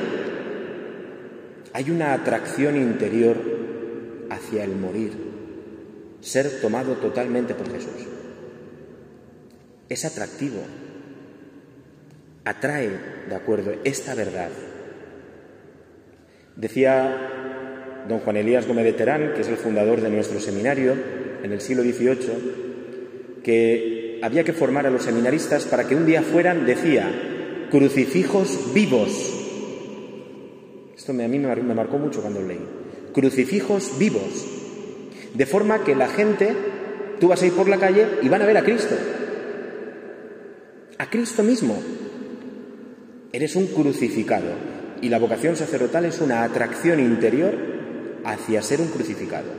Hay 1.73 1.91
una 1.91 2.13
atracción 2.13 2.77
interior 2.77 3.37
hacia 4.31 4.65
el 4.65 4.77
morir, 4.77 5.13
ser 6.21 6.61
tomado 6.61 6.95
totalmente 6.95 7.55
por 7.55 7.71
Jesús. 7.71 8.07
Es 9.89 10.05
atractivo, 10.05 10.61
atrae, 12.45 12.91
de 13.29 13.35
acuerdo, 13.35 13.73
esta 13.85 14.15
verdad. 14.15 14.51
Decía 16.57 18.05
don 18.09 18.21
Juan 18.21 18.37
Elías 18.37 18.67
Gómez 18.67 18.85
de 18.85 18.93
Terán, 18.93 19.33
que 19.35 19.41
es 19.41 19.49
el 19.49 19.57
fundador 19.57 20.01
de 20.01 20.11
nuestro 20.11 20.41
seminario 20.41 20.95
en 21.43 21.53
el 21.53 21.61
siglo 21.61 21.83
XVIII, 21.83 23.43
que 23.43 23.96
había 24.23 24.45
que 24.45 24.53
formar 24.53 24.87
a 24.87 24.91
los 24.91 25.03
seminaristas 25.03 25.65
para 25.65 25.87
que 25.87 25.95
un 25.95 26.07
día 26.07 26.23
fueran, 26.23 26.67
decía, 26.67 27.69
crucifijos 27.71 28.73
vivos. 28.75 29.33
Esto 30.97 31.13
a 31.13 31.15
mí 31.15 31.39
me 31.39 31.75
marcó 31.75 31.99
mucho 31.99 32.21
cuando 32.21 32.41
lo 32.41 32.49
leí. 32.49 32.61
Crucifijos 33.13 33.99
vivos. 33.99 34.47
De 35.35 35.47
forma 35.47 35.85
que 35.85 35.95
la 35.95 36.09
gente, 36.09 36.55
tú 37.21 37.29
vas 37.29 37.43
a 37.43 37.47
ir 37.47 37.53
por 37.53 37.69
la 37.69 37.79
calle 37.79 38.07
y 38.23 38.29
van 38.29 38.43
a 38.43 38.47
ver 38.47 38.57
a 38.57 38.65
Cristo. 38.65 38.97
A 40.99 41.11
Cristo 41.11 41.43
mismo 41.43 41.77
Eres 43.37 43.55
un 43.55 43.67
crucificado 43.67 44.55
y 45.03 45.11
la 45.11 45.19
vocación 45.19 45.57
sacerdotal 45.57 46.07
es 46.07 46.23
una 46.23 46.43
atracción 46.43 47.01
interior 47.01 47.55
hacia 48.25 48.63
ser 48.63 48.81
un 48.81 48.89
crucificado. 48.89 49.51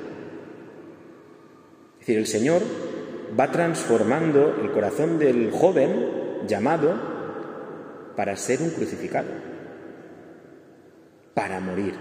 Es 1.94 2.00
decir, 2.00 2.18
el 2.18 2.26
Señor 2.26 2.64
va 3.38 3.52
transformando 3.52 4.56
el 4.62 4.72
corazón 4.72 5.20
del 5.20 5.52
joven 5.52 6.46
llamado 6.48 6.96
para 8.16 8.36
ser 8.36 8.62
un 8.62 8.72
crucificado, 8.72 9.30
para 11.34 11.60
morir. 11.60 11.94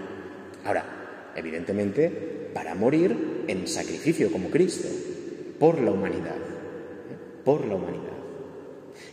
Ahora, 0.65 1.31
evidentemente, 1.35 2.49
para 2.53 2.75
morir 2.75 3.45
en 3.47 3.67
sacrificio 3.67 4.31
como 4.31 4.49
Cristo, 4.49 4.87
por 5.59 5.79
la 5.79 5.91
humanidad, 5.91 6.37
¿eh? 6.37 7.43
por 7.43 7.65
la 7.65 7.75
humanidad. 7.75 8.17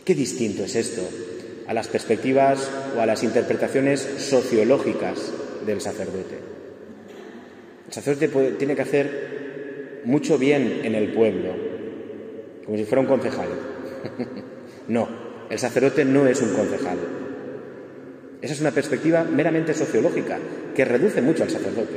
¿Qué 0.03 0.15
distinto 0.15 0.63
es 0.63 0.75
esto 0.75 1.01
a 1.67 1.73
las 1.73 1.87
perspectivas 1.87 2.69
o 2.97 3.01
a 3.01 3.05
las 3.05 3.23
interpretaciones 3.23 4.01
sociológicas 4.01 5.31
del 5.65 5.81
sacerdote? 5.81 6.39
El 7.87 7.93
sacerdote 7.93 8.51
tiene 8.53 8.75
que 8.75 8.81
hacer 8.81 10.01
mucho 10.05 10.37
bien 10.37 10.81
en 10.83 10.95
el 10.95 11.13
pueblo, 11.13 11.55
como 12.65 12.77
si 12.77 12.85
fuera 12.85 13.01
un 13.01 13.07
concejal. 13.07 13.47
no, 14.87 15.07
el 15.49 15.59
sacerdote 15.59 16.05
no 16.05 16.27
es 16.27 16.41
un 16.41 16.53
concejal. 16.53 16.97
Esa 18.41 18.53
es 18.53 18.61
una 18.61 18.71
perspectiva 18.71 19.23
meramente 19.23 19.73
sociológica 19.73 20.37
que 20.75 20.85
reduce 20.85 21.21
mucho 21.21 21.43
al 21.43 21.49
sacerdote. 21.49 21.95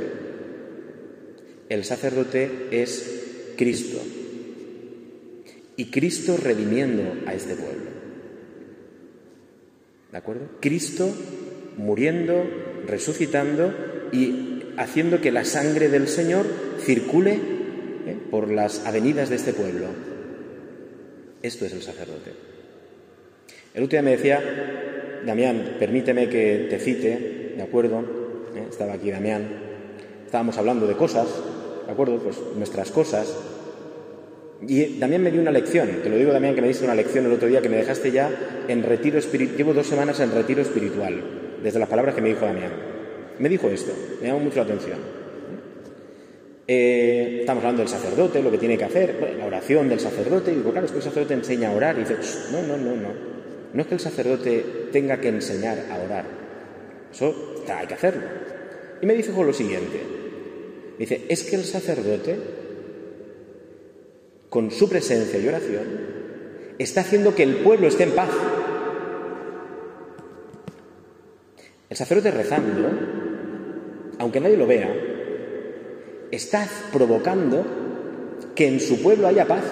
El 1.69 1.83
sacerdote 1.83 2.67
es 2.71 3.53
Cristo 3.55 3.99
y 5.75 5.91
Cristo 5.91 6.37
redimiendo 6.37 7.03
a 7.27 7.33
este 7.33 7.55
pueblo. 7.55 7.89
¿De 10.11 10.17
acuerdo? 10.17 10.49
Cristo 10.59 11.13
muriendo, 11.77 12.43
resucitando 12.87 13.73
y 14.11 14.63
haciendo 14.77 15.21
que 15.21 15.31
la 15.31 15.45
sangre 15.45 15.89
del 15.89 16.07
Señor 16.07 16.45
circule 16.79 17.33
¿eh? 17.33 18.17
por 18.31 18.49
las 18.49 18.85
avenidas 18.85 19.29
de 19.29 19.35
este 19.35 19.53
pueblo. 19.53 19.87
Esto 21.41 21.65
es 21.65 21.73
el 21.73 21.81
sacerdote. 21.81 22.31
El 23.73 23.83
último 23.83 24.03
me 24.03 24.11
decía, 24.11 24.41
Damián, 25.25 25.75
permíteme 25.79 26.27
que 26.27 26.67
te 26.69 26.79
cite, 26.79 27.53
¿de 27.55 27.61
acuerdo? 27.61 27.99
¿Eh? 28.55 28.65
Estaba 28.69 28.93
aquí 28.93 29.11
Damián, 29.11 29.47
estábamos 30.25 30.57
hablando 30.57 30.85
de 30.87 30.95
cosas, 30.95 31.27
¿de 31.85 31.91
acuerdo? 31.91 32.19
Pues 32.19 32.37
nuestras 32.57 32.91
cosas. 32.91 33.33
Y 34.67 34.99
Damián 34.99 35.23
me 35.23 35.31
dio 35.31 35.39
una 35.39 35.51
lección, 35.51 35.87
te 36.03 36.09
lo 36.09 36.17
digo 36.17 36.33
Damián 36.33 36.55
que 36.55 36.61
me 36.61 36.67
diste 36.67 36.83
una 36.83 36.95
lección 36.95 37.25
el 37.25 37.31
otro 37.31 37.47
día 37.47 37.61
que 37.61 37.69
me 37.69 37.77
dejaste 37.77 38.11
ya 38.11 38.29
en 38.67 38.83
retiro 38.83 39.17
espiritual, 39.17 39.57
llevo 39.57 39.73
dos 39.73 39.87
semanas 39.87 40.19
en 40.19 40.31
retiro 40.31 40.61
espiritual, 40.61 41.23
desde 41.63 41.79
las 41.79 41.87
palabras 41.87 42.15
que 42.15 42.21
me 42.21 42.29
dijo 42.29 42.45
Damián. 42.45 42.71
Me 43.39 43.47
dijo 43.47 43.69
esto, 43.69 43.93
me 44.19 44.27
llamó 44.27 44.39
mucho 44.41 44.57
la 44.57 44.63
atención. 44.63 45.18
Eh, 46.71 47.37
estamos 47.39 47.63
hablando 47.63 47.81
del 47.81 47.89
sacerdote, 47.89 48.43
lo 48.43 48.51
que 48.51 48.59
tiene 48.59 48.77
que 48.77 48.83
hacer, 48.83 49.35
la 49.39 49.47
oración 49.47 49.89
del 49.89 49.99
sacerdote, 49.99 50.51
y 50.51 50.57
digo, 50.57 50.69
claro, 50.69 50.85
es 50.85 50.91
que 50.91 50.99
el 50.99 51.03
sacerdote 51.03 51.33
enseña 51.33 51.69
a 51.69 51.75
orar, 51.75 51.97
y 51.97 52.01
dice, 52.01 52.15
no, 52.51 52.61
no, 52.61 52.77
no, 52.77 52.95
no. 52.95 53.09
No 53.73 53.81
es 53.81 53.87
que 53.87 53.95
el 53.95 53.99
sacerdote 53.99 54.63
tenga 54.91 55.19
que 55.19 55.29
enseñar 55.29 55.79
a 55.89 55.97
orar, 55.97 56.25
eso 57.11 57.63
hay 57.75 57.87
que 57.87 57.95
hacerlo. 57.95 58.21
Y 59.01 59.05
me 59.07 59.15
dijo 59.15 59.43
lo 59.43 59.51
siguiente, 59.51 59.99
dice, 60.99 61.25
es 61.27 61.43
que 61.45 61.55
el 61.55 61.65
sacerdote, 61.65 62.37
con 64.51 64.69
su 64.69 64.87
presencia 64.87 65.39
y 65.39 65.47
oración, 65.47 65.85
está 66.77 67.01
haciendo 67.01 67.33
que 67.33 67.41
el 67.41 67.55
pueblo 67.63 67.87
esté 67.87 68.03
en 68.03 68.11
paz. 68.11 68.29
El 71.89 71.97
sacerdote 71.97 72.29
rezando, 72.29 72.91
aunque 74.19 74.39
nadie 74.39 74.55
lo 74.55 74.67
vea, 74.67 75.08
está 76.31 76.67
provocando 76.91 77.65
que 78.55 78.67
en 78.67 78.79
su 78.79 79.01
pueblo 79.01 79.27
haya 79.27 79.45
paz, 79.45 79.63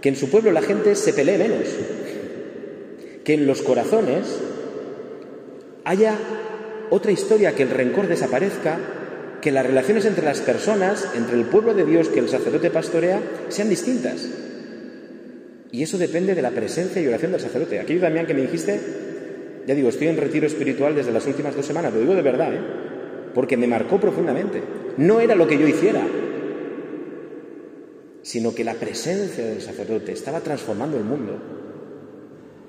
que 0.00 0.08
en 0.08 0.16
su 0.16 0.30
pueblo 0.30 0.52
la 0.52 0.62
gente 0.62 0.94
se 0.94 1.12
pelee 1.12 1.38
menos, 1.38 1.66
que 3.24 3.34
en 3.34 3.46
los 3.46 3.62
corazones 3.62 4.26
haya 5.84 6.16
otra 6.90 7.12
historia, 7.12 7.54
que 7.54 7.62
el 7.62 7.70
rencor 7.70 8.06
desaparezca, 8.08 8.78
que 9.40 9.52
las 9.52 9.66
relaciones 9.66 10.04
entre 10.04 10.24
las 10.24 10.40
personas, 10.40 11.08
entre 11.14 11.36
el 11.36 11.44
pueblo 11.44 11.74
de 11.74 11.84
Dios 11.84 12.08
que 12.08 12.20
el 12.20 12.28
sacerdote 12.28 12.70
pastorea, 12.70 13.20
sean 13.48 13.68
distintas. 13.68 14.28
Y 15.70 15.82
eso 15.82 15.98
depende 15.98 16.34
de 16.34 16.42
la 16.42 16.50
presencia 16.50 17.02
y 17.02 17.06
oración 17.06 17.32
del 17.32 17.40
sacerdote. 17.40 17.80
Aquello 17.80 18.00
también 18.00 18.26
que 18.26 18.34
me 18.34 18.42
dijiste, 18.42 18.80
ya 19.66 19.74
digo, 19.74 19.88
estoy 19.88 20.08
en 20.08 20.16
retiro 20.16 20.46
espiritual 20.46 20.94
desde 20.94 21.12
las 21.12 21.26
últimas 21.26 21.54
dos 21.54 21.66
semanas, 21.66 21.92
lo 21.92 22.00
digo 22.00 22.14
de 22.14 22.22
verdad, 22.22 22.54
¿eh? 22.54 22.60
Porque 23.36 23.58
me 23.58 23.66
marcó 23.66 24.00
profundamente. 24.00 24.62
No 24.96 25.20
era 25.20 25.34
lo 25.34 25.46
que 25.46 25.58
yo 25.58 25.68
hiciera, 25.68 26.00
sino 28.22 28.54
que 28.54 28.64
la 28.64 28.72
presencia 28.72 29.44
del 29.44 29.60
sacerdote 29.60 30.12
estaba 30.12 30.40
transformando 30.40 30.96
el 30.96 31.04
mundo 31.04 31.38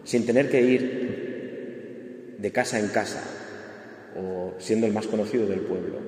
sin 0.03 0.25
tener 0.25 0.49
que 0.49 0.61
ir 0.61 2.35
de 2.37 2.51
casa 2.51 2.79
en 2.79 2.89
casa 2.89 3.23
o 4.19 4.55
siendo 4.57 4.85
el 4.85 4.91
más 4.91 5.07
conocido 5.07 5.47
del 5.47 5.61
pueblo. 5.61 5.99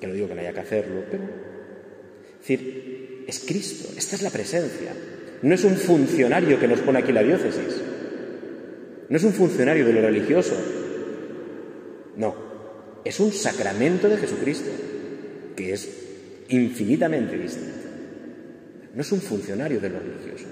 Que 0.00 0.06
no 0.06 0.14
digo 0.14 0.26
que 0.26 0.36
no 0.36 0.40
haya 0.40 0.54
que 0.54 0.60
hacerlo, 0.60 1.02
pero... 1.10 1.24
Es 1.24 2.48
decir, 2.48 3.24
es 3.28 3.44
Cristo, 3.46 3.90
esta 3.94 4.16
es 4.16 4.22
la 4.22 4.30
presencia. 4.30 4.94
No 5.42 5.54
es 5.54 5.64
un 5.64 5.76
funcionario 5.76 6.58
que 6.58 6.66
nos 6.66 6.80
pone 6.80 7.00
aquí 7.00 7.12
la 7.12 7.22
diócesis. 7.22 7.82
No 9.10 9.16
es 9.18 9.22
un 9.22 9.34
funcionario 9.34 9.84
de 9.84 9.92
lo 9.92 10.00
religioso. 10.00 10.56
No, 12.16 12.41
es 13.04 13.20
un 13.20 13.32
sacramento 13.32 14.08
de 14.08 14.16
Jesucristo, 14.16 14.70
que 15.56 15.72
es 15.72 15.88
infinitamente 16.48 17.36
distinto. 17.36 17.78
No 18.94 19.00
es 19.00 19.12
un 19.12 19.20
funcionario 19.20 19.80
de 19.80 19.88
lo 19.88 19.98
religioso. 19.98 20.46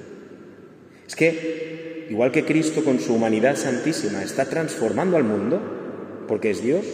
Es 1.07 1.15
que 1.15 2.07
igual 2.11 2.33
que 2.33 2.45
Cristo 2.45 2.83
con 2.83 2.99
su 3.01 3.15
humanidad 3.15 3.57
santísima 3.57 4.23
está 4.23 4.47
transformando 4.47 5.17
al 5.17 5.25
mundo, 5.25 6.25
porque 6.27 6.51
es 6.51 6.63
Dios, 6.63 6.85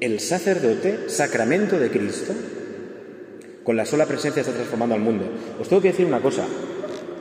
el 0.00 0.20
sacerdote, 0.20 1.08
sacramento 1.08 1.78
de 1.78 1.90
Cristo, 1.90 2.34
con 3.64 3.76
la 3.76 3.86
sola 3.86 4.06
presencia 4.06 4.40
está 4.40 4.52
transformando 4.52 4.94
al 4.94 5.00
mundo. 5.00 5.24
Os 5.60 5.68
tengo 5.68 5.82
que 5.82 5.88
decir 5.88 6.06
una 6.06 6.20
cosa, 6.20 6.46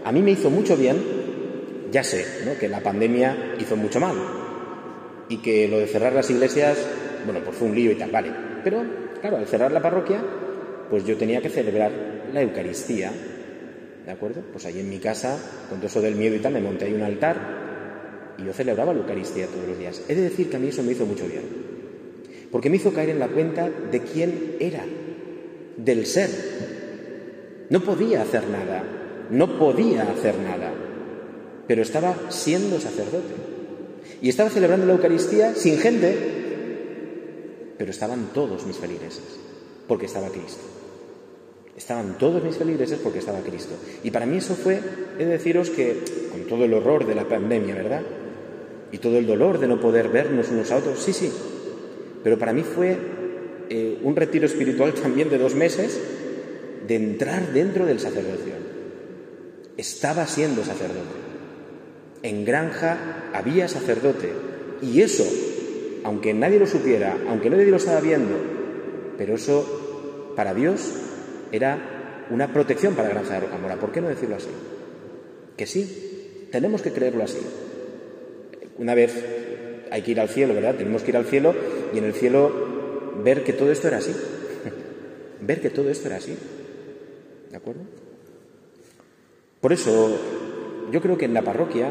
a 0.04 0.12
mí 0.12 0.22
me 0.22 0.32
hizo 0.32 0.50
mucho 0.50 0.78
bien, 0.78 0.98
ya 1.92 2.04
sé, 2.04 2.26
que 2.60 2.70
la 2.70 2.82
pandemia 2.82 3.56
hizo 3.60 3.76
mucho 3.76 4.00
mal 4.00 4.16
y 5.30 5.38
que 5.38 5.68
lo 5.68 5.80
de 5.80 5.88
cerrar 5.88 6.14
las 6.14 6.30
iglesias, 6.30 6.78
bueno, 7.26 7.42
pues 7.44 7.58
fue 7.58 7.68
un 7.68 7.76
lío 7.76 7.92
y 7.92 7.96
tal, 7.96 8.12
vale, 8.12 8.32
pero 8.64 8.84
claro, 9.20 9.38
al 9.38 9.48
cerrar 9.48 9.72
la 9.72 9.82
parroquia, 9.82 10.24
pues 10.90 11.06
yo 11.06 11.18
tenía 11.18 11.42
que 11.42 11.50
celebrar 11.50 11.92
la 12.32 12.42
Eucaristía 12.42 13.12
¿De 14.06 14.12
acuerdo? 14.12 14.42
Pues 14.52 14.66
ahí 14.66 14.80
en 14.80 14.90
mi 14.90 15.00
casa, 15.00 15.38
con 15.68 15.80
todo 15.80 15.88
eso 15.88 16.00
del 16.00 16.16
miedo 16.16 16.36
y 16.36 16.40
tal, 16.40 16.54
me 16.54 16.62
monté 16.62 16.86
ahí 16.86 16.94
un 16.94 17.02
altar 17.02 18.36
y 18.38 18.46
yo 18.46 18.54
celebraba 18.54 18.94
la 18.94 19.00
Eucaristía 19.00 19.48
todos 19.48 19.68
los 19.68 19.80
días. 19.80 20.04
He 20.08 20.14
de 20.14 20.22
decir 20.22 20.50
que 20.50 20.58
a 20.58 20.60
mí 20.60 20.68
eso 20.68 20.84
me 20.84 20.92
hizo 20.92 21.08
mucho 21.08 21.26
bien. 21.26 21.44
Porque 22.52 22.70
me 22.70 22.76
hizo 22.76 22.94
caer 22.94 23.10
en 23.10 23.20
la 23.20 23.28
cuenta 23.28 23.68
de 23.92 24.00
quién 24.02 24.58
era, 24.60 24.84
del 25.78 26.06
ser. 26.06 26.30
No 27.72 27.82
podía 27.82 28.22
hacer 28.22 28.44
nada, 28.48 28.84
no 29.32 29.58
podía 29.58 30.04
hacer 30.04 30.36
nada, 30.38 30.72
pero 31.68 31.82
estaba 31.82 32.16
siendo 32.30 32.80
sacerdote. 32.80 33.34
Y 34.22 34.30
estaba 34.30 34.52
celebrando 34.52 34.86
la 34.86 34.94
Eucaristía 34.94 35.56
sin 35.56 35.80
gente, 35.80 36.45
pero 37.78 37.92
estaban 37.92 38.30
todos 38.34 38.66
mis 38.66 38.78
feligreses, 38.78 39.40
porque 39.88 40.06
estaba 40.06 40.30
Cristo. 40.30 40.64
Estaban 41.76 42.18
todos 42.18 42.42
mis 42.44 42.56
feligreses 42.56 43.00
porque 43.00 43.20
estaba 43.20 43.42
Cristo. 43.42 43.76
Y 44.04 44.12
para 44.12 44.26
mí 44.26 44.38
eso 44.38 44.56
fue, 44.56 44.80
he 45.20 45.26
de 45.26 45.32
deciros 45.32 45.70
que, 45.70 46.04
con 46.32 46.46
todo 46.48 46.64
el 46.64 46.74
horror 46.74 47.06
de 47.06 47.16
la 47.16 47.28
pandemia, 47.28 47.76
¿verdad? 47.76 48.02
Y 48.92 48.98
todo 49.00 49.18
el 49.18 49.28
dolor 49.28 49.60
de 49.60 49.68
no 49.68 49.80
poder 49.80 50.08
vernos 50.08 50.50
unos 50.50 50.72
a 50.72 50.78
otros, 50.78 51.00
sí, 51.00 51.12
sí. 51.12 51.32
Pero 52.24 52.40
para 52.40 52.54
mí 52.54 52.64
fue 52.64 52.98
eh, 53.70 54.00
un 54.04 54.16
retiro 54.16 54.46
espiritual 54.46 54.94
también 55.02 55.30
de 55.30 55.38
dos 55.38 55.54
meses 55.54 56.00
de 56.88 56.96
entrar 56.96 57.52
dentro 57.52 57.86
del 57.86 58.00
sacerdocio. 58.00 58.54
Estaba 59.76 60.26
siendo 60.28 60.64
sacerdote. 60.64 61.26
En 62.24 62.46
granja 62.46 63.30
había 63.34 63.68
sacerdote. 63.68 64.32
Y 64.82 65.02
eso, 65.02 65.26
aunque 66.06 66.36
nadie 66.36 66.60
lo 66.60 66.68
supiera, 66.68 67.18
aunque 67.28 67.50
nadie 67.50 67.66
lo 67.66 67.78
estaba 67.78 68.00
viendo, 68.00 68.38
pero 69.18 69.34
eso 69.34 70.34
para 70.36 70.54
Dios 70.54 70.94
era 71.52 72.28
una 72.30 72.54
protección 72.54 72.94
para 72.94 73.10
Granja 73.10 73.34
de 73.34 73.40
Rocamora. 73.40 73.78
¿Por 73.78 73.92
qué 73.92 74.02
no 74.02 74.10
decirlo 74.10 74.36
así? 74.36 74.50
Que 75.58 75.66
sí, 75.66 76.48
tenemos 76.52 76.84
que 76.84 76.92
creerlo 76.92 77.24
así. 77.24 77.40
Una 78.78 78.94
vez 78.94 79.16
hay 79.90 80.04
que 80.04 80.12
ir 80.12 80.20
al 80.20 80.30
cielo, 80.30 80.54
¿verdad? 80.54 80.76
Tenemos 80.76 81.02
que 81.02 81.10
ir 81.10 81.18
al 81.18 81.26
cielo 81.26 81.56
y 81.92 81.98
en 81.98 82.04
el 82.04 82.14
cielo 82.14 82.52
ver 83.24 83.44
que 83.44 83.54
todo 83.54 83.72
esto 83.72 83.88
era 83.88 83.98
así. 83.98 84.12
ver 85.42 85.60
que 85.60 85.72
todo 85.72 85.90
esto 85.90 86.06
era 86.08 86.18
así. 86.18 86.38
¿De 87.50 87.58
acuerdo? 87.58 87.82
Por 89.60 89.74
eso, 89.74 90.20
yo 90.92 91.02
creo 91.02 91.18
que 91.18 91.26
en 91.26 91.34
la 91.34 91.42
parroquia 91.42 91.90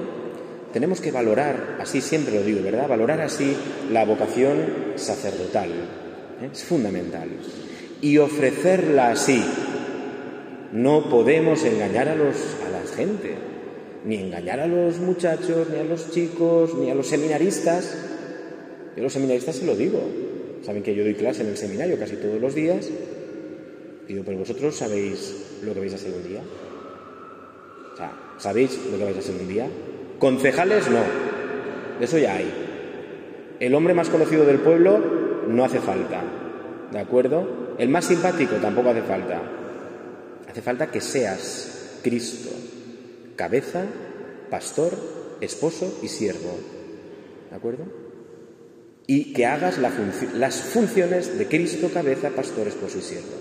tenemos 0.75 1.01
que 1.01 1.13
valorar, 1.13 1.79
así 1.81 2.01
siempre 2.01 2.35
lo 2.35 2.43
digo, 2.43 2.61
¿verdad? 2.61 2.89
Valorar 2.89 3.21
así 3.21 3.57
la 3.93 4.05
vocación 4.05 4.57
sacerdotal. 4.97 5.71
¿eh? 5.71 6.51
Es 6.53 6.65
fundamental. 6.65 7.29
Y 8.01 8.19
ofrecerla 8.19 9.13
así. 9.13 9.41
No 10.73 11.09
podemos 11.09 11.65
engañar 11.65 12.09
a, 12.09 12.17
los, 12.17 12.35
a 12.67 12.71
la 12.71 12.83
gente, 12.97 13.37
ni 14.05 14.17
engañar 14.17 14.59
a 14.59 14.67
los 14.67 14.99
muchachos, 14.99 15.69
ni 15.71 15.79
a 15.79 15.85
los 15.85 16.11
chicos, 16.11 16.75
ni 16.75 16.91
a 16.91 16.95
los 16.97 17.07
seminaristas. 17.07 17.97
Yo 18.97 19.01
a 19.01 19.05
los 19.05 19.13
seminaristas 19.13 19.55
se 19.55 19.67
lo 19.67 19.77
digo. 19.77 20.01
Saben 20.65 20.83
que 20.83 20.93
yo 20.93 21.05
doy 21.05 21.15
clase 21.15 21.43
en 21.43 21.51
el 21.51 21.57
seminario 21.57 22.01
casi 22.01 22.17
todos 22.17 22.41
los 22.41 22.53
días. 22.53 22.89
Digo, 24.09 24.25
pero 24.27 24.39
vosotros 24.39 24.75
sabéis 24.75 25.61
lo 25.63 25.73
que 25.73 25.79
vais 25.79 25.93
a 25.93 25.97
hacer 25.97 26.13
un 26.13 26.29
día. 26.29 26.41
O 27.93 27.97
sea, 27.97 28.13
¿sabéis 28.39 28.77
lo 28.91 28.99
que 28.99 29.05
vais 29.05 29.17
a 29.17 29.21
hacer 29.21 29.37
un 29.41 29.47
día? 29.47 29.69
Concejales 30.19 30.91
no. 30.91 31.03
Eso 32.01 32.19
ya 32.19 32.35
hay. 32.35 32.53
El 33.61 33.75
hombre 33.75 33.95
más 33.95 34.09
conocido 34.09 34.45
del 34.45 34.59
pueblo 34.59 34.99
no 35.49 35.65
hace 35.65 35.81
falta. 35.81 36.23
¿De 36.91 36.99
acuerdo? 36.99 37.75
El 37.79 37.89
más 37.89 38.07
simpático 38.07 38.57
tampoco 38.57 38.91
hace 38.91 39.03
falta. 39.03 39.41
Hace 40.49 40.63
falta 40.63 40.91
que 40.91 41.01
seas 41.01 41.99
Cristo, 42.03 42.51
cabeza, 43.37 43.85
pastor, 44.51 44.93
esposo 45.41 45.99
y 46.03 46.09
siervo. 46.09 46.59
¿De 47.51 47.57
acuerdo? 47.57 47.85
Y 49.07 49.33
que 49.33 49.47
hagas 49.47 49.79
las 49.79 50.61
funciones 50.63 51.39
de 51.39 51.47
Cristo, 51.47 51.91
cabeza, 51.93 52.31
pastor, 52.31 52.69
esposo 52.69 52.99
y 52.99 53.03
siervo. 53.03 53.37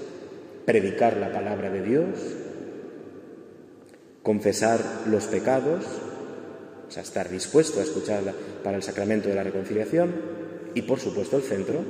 Predicar 0.66 1.18
la 1.18 1.32
palabra 1.32 1.70
de 1.70 1.82
Dios, 1.82 2.08
confesar 4.24 4.80
los 5.08 5.26
pecados, 5.26 5.86
o 6.88 6.91
sea, 6.91 7.04
estar 7.04 7.30
dispuesto 7.30 7.80
a 7.80 7.84
escucharla 7.84 8.34
para 8.63 8.78
el 8.78 8.84
sacramento 8.84 9.30
de 9.30 9.36
la 9.36 9.43
reconciliación 9.43 10.13
y, 10.74 10.82
por 10.84 11.00
supuesto, 11.00 11.38
el 11.38 11.43
centro, 11.43 11.84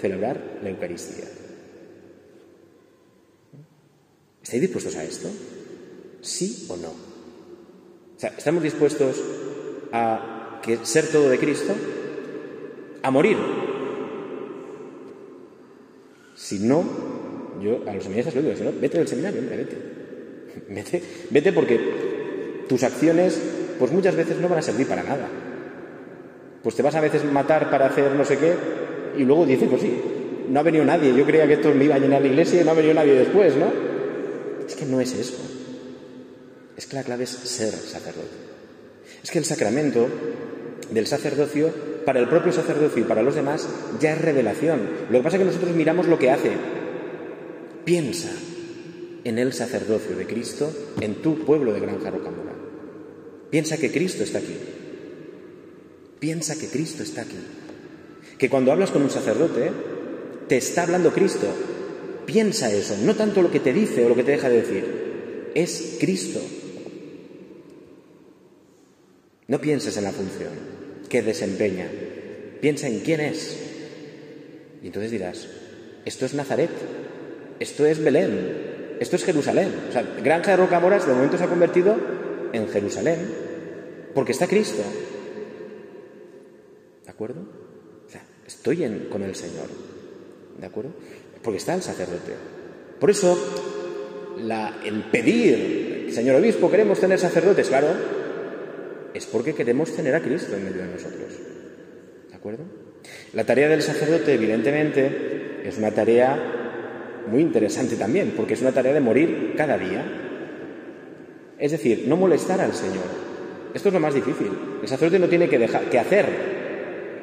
celebrar 0.00 0.60
la 0.62 0.70
Eucaristía. 0.70 1.26
¿Estáis 4.42 4.62
dispuestos 4.62 4.96
a 4.96 5.04
esto? 5.04 5.28
¿Sí 6.22 6.66
o 6.68 6.76
no? 6.76 6.88
O 6.88 8.20
sea, 8.20 8.34
¿estamos 8.36 8.62
dispuestos 8.62 9.16
a 9.92 10.60
ser 10.82 11.08
todo 11.08 11.28
de 11.28 11.38
Cristo? 11.38 11.74
A 13.02 13.10
morir. 13.10 13.36
Si 16.34 16.60
no, 16.60 16.82
yo 17.60 17.82
a 17.86 17.94
los 17.94 18.04
seminaristas 18.04 18.34
les 18.36 18.44
digo, 18.44 18.56
si 18.56 18.62
no, 18.64 18.72
vete 18.80 18.98
del 18.98 19.08
seminario, 19.08 19.40
hombre, 19.40 19.56
vete. 19.56 19.98
Vete, 20.68 21.02
vete 21.30 21.52
porque 21.52 22.64
tus 22.68 22.82
acciones, 22.82 23.40
pues 23.78 23.92
muchas 23.92 24.16
veces 24.16 24.38
no 24.38 24.48
van 24.48 24.58
a 24.58 24.62
servir 24.62 24.86
para 24.86 25.02
nada. 25.02 25.28
Pues 26.62 26.74
te 26.74 26.82
vas 26.82 26.94
a 26.94 27.00
veces 27.00 27.24
matar 27.24 27.70
para 27.70 27.86
hacer 27.86 28.12
no 28.12 28.24
sé 28.24 28.38
qué 28.38 28.54
y 29.16 29.24
luego 29.24 29.46
dices, 29.46 29.68
pues 29.68 29.82
sí, 29.82 30.00
no 30.48 30.60
ha 30.60 30.62
venido 30.62 30.84
nadie. 30.84 31.14
Yo 31.14 31.24
creía 31.24 31.46
que 31.46 31.54
esto 31.54 31.72
me 31.74 31.84
iba 31.84 31.94
a 31.94 31.98
llenar 31.98 32.22
la 32.22 32.28
iglesia 32.28 32.60
y 32.60 32.64
no 32.64 32.72
ha 32.72 32.74
venido 32.74 32.94
nadie 32.94 33.14
después, 33.14 33.54
¿no? 33.56 33.70
Es 34.66 34.74
que 34.74 34.84
no 34.84 35.00
es 35.00 35.14
eso. 35.14 35.36
Es 36.76 36.86
que 36.86 36.96
la 36.96 37.02
clave 37.02 37.24
es 37.24 37.30
ser 37.30 37.72
sacerdote. 37.72 38.48
Es 39.22 39.30
que 39.30 39.38
el 39.38 39.44
sacramento 39.44 40.06
del 40.90 41.06
sacerdocio, 41.06 41.70
para 42.04 42.20
el 42.20 42.28
propio 42.28 42.52
sacerdocio 42.52 43.02
y 43.02 43.06
para 43.06 43.22
los 43.22 43.34
demás, 43.34 43.68
ya 44.00 44.12
es 44.12 44.20
revelación. 44.20 44.80
Lo 45.10 45.18
que 45.18 45.24
pasa 45.24 45.36
es 45.36 45.40
que 45.40 45.46
nosotros 45.46 45.74
miramos 45.74 46.06
lo 46.06 46.18
que 46.18 46.30
hace. 46.30 46.52
Piensa 47.84 48.30
en 49.24 49.38
el 49.38 49.52
sacerdocio 49.52 50.16
de 50.16 50.26
Cristo 50.26 50.70
en 51.00 51.16
tu 51.16 51.44
pueblo 51.44 51.72
de 51.72 51.80
Granja 51.80 52.10
Rocamora. 52.10 52.47
Piensa 53.50 53.76
que 53.78 53.90
Cristo 53.90 54.22
está 54.22 54.38
aquí. 54.38 54.56
Piensa 56.18 56.58
que 56.58 56.68
Cristo 56.68 57.02
está 57.02 57.22
aquí. 57.22 57.38
Que 58.38 58.50
cuando 58.50 58.72
hablas 58.72 58.90
con 58.90 59.02
un 59.02 59.10
sacerdote, 59.10 59.70
te 60.48 60.56
está 60.56 60.82
hablando 60.82 61.12
Cristo. 61.12 61.46
Piensa 62.26 62.70
eso, 62.70 62.96
no 63.02 63.14
tanto 63.14 63.40
lo 63.40 63.50
que 63.50 63.60
te 63.60 63.72
dice 63.72 64.04
o 64.04 64.08
lo 64.08 64.14
que 64.14 64.24
te 64.24 64.32
deja 64.32 64.48
de 64.48 64.62
decir. 64.62 65.50
Es 65.54 65.96
Cristo. 65.98 66.40
No 69.46 69.60
pienses 69.60 69.96
en 69.96 70.04
la 70.04 70.12
función 70.12 70.52
que 71.08 71.22
desempeña. 71.22 71.88
Piensa 72.60 72.86
en 72.86 73.00
quién 73.00 73.20
es. 73.20 73.56
Y 74.82 74.88
entonces 74.88 75.10
dirás, 75.10 75.48
esto 76.04 76.26
es 76.26 76.34
Nazaret, 76.34 76.70
esto 77.58 77.86
es 77.86 78.02
Belén, 78.02 78.96
esto 79.00 79.16
es 79.16 79.24
Jerusalén. 79.24 79.72
O 79.88 79.92
sea, 79.92 80.02
Granja 80.22 80.50
de 80.52 80.58
Rocamoras 80.58 81.06
de 81.06 81.14
momento 81.14 81.38
se 81.38 81.44
ha 81.44 81.48
convertido 81.48 81.96
en 82.52 82.68
Jerusalén, 82.68 83.18
porque 84.14 84.32
está 84.32 84.46
Cristo. 84.46 84.82
¿De 87.04 87.10
acuerdo? 87.10 87.40
O 88.06 88.10
sea, 88.10 88.22
estoy 88.46 89.08
con 89.10 89.22
el 89.22 89.34
Señor. 89.34 89.66
¿De 90.58 90.66
acuerdo? 90.66 90.90
Porque 91.42 91.58
está 91.58 91.74
el 91.74 91.82
sacerdote. 91.82 92.32
Por 92.98 93.10
eso, 93.10 93.38
el 94.84 95.02
pedir, 95.10 96.10
Señor 96.12 96.36
obispo, 96.36 96.70
queremos 96.70 96.98
tener 97.00 97.18
sacerdotes, 97.18 97.68
claro, 97.68 97.88
es 99.14 99.26
porque 99.26 99.54
queremos 99.54 99.94
tener 99.94 100.14
a 100.14 100.20
Cristo 100.20 100.56
en 100.56 100.64
medio 100.64 100.82
de 100.82 100.92
nosotros. 100.92 101.32
¿De 102.28 102.34
acuerdo? 102.34 102.64
La 103.32 103.44
tarea 103.44 103.68
del 103.68 103.82
sacerdote, 103.82 104.34
evidentemente, 104.34 105.62
es 105.64 105.78
una 105.78 105.90
tarea 105.90 107.24
muy 107.30 107.42
interesante 107.42 107.96
también, 107.96 108.32
porque 108.36 108.54
es 108.54 108.60
una 108.62 108.72
tarea 108.72 108.92
de 108.92 109.00
morir 109.00 109.54
cada 109.56 109.78
día. 109.78 110.04
Es 111.58 111.72
decir, 111.72 112.04
no 112.06 112.16
molestar 112.16 112.60
al 112.60 112.72
Señor. 112.72 113.04
Esto 113.74 113.88
es 113.88 113.94
lo 113.94 114.00
más 114.00 114.14
difícil. 114.14 114.50
El 114.80 114.88
sacerdote 114.88 115.18
no 115.18 115.28
tiene 115.28 115.48
que, 115.48 115.58
dejar, 115.58 115.90
que 115.90 115.98
hacer. 115.98 116.26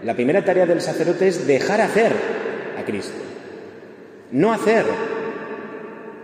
La 0.04 0.14
primera 0.14 0.44
tarea 0.44 0.66
del 0.66 0.82
sacerdote 0.82 1.28
es 1.28 1.48
dejar 1.48 1.82
hacer 1.82 2.12
a 2.78 2.84
Cristo. 2.84 3.16
No 4.32 4.52
hacer, 4.52 4.86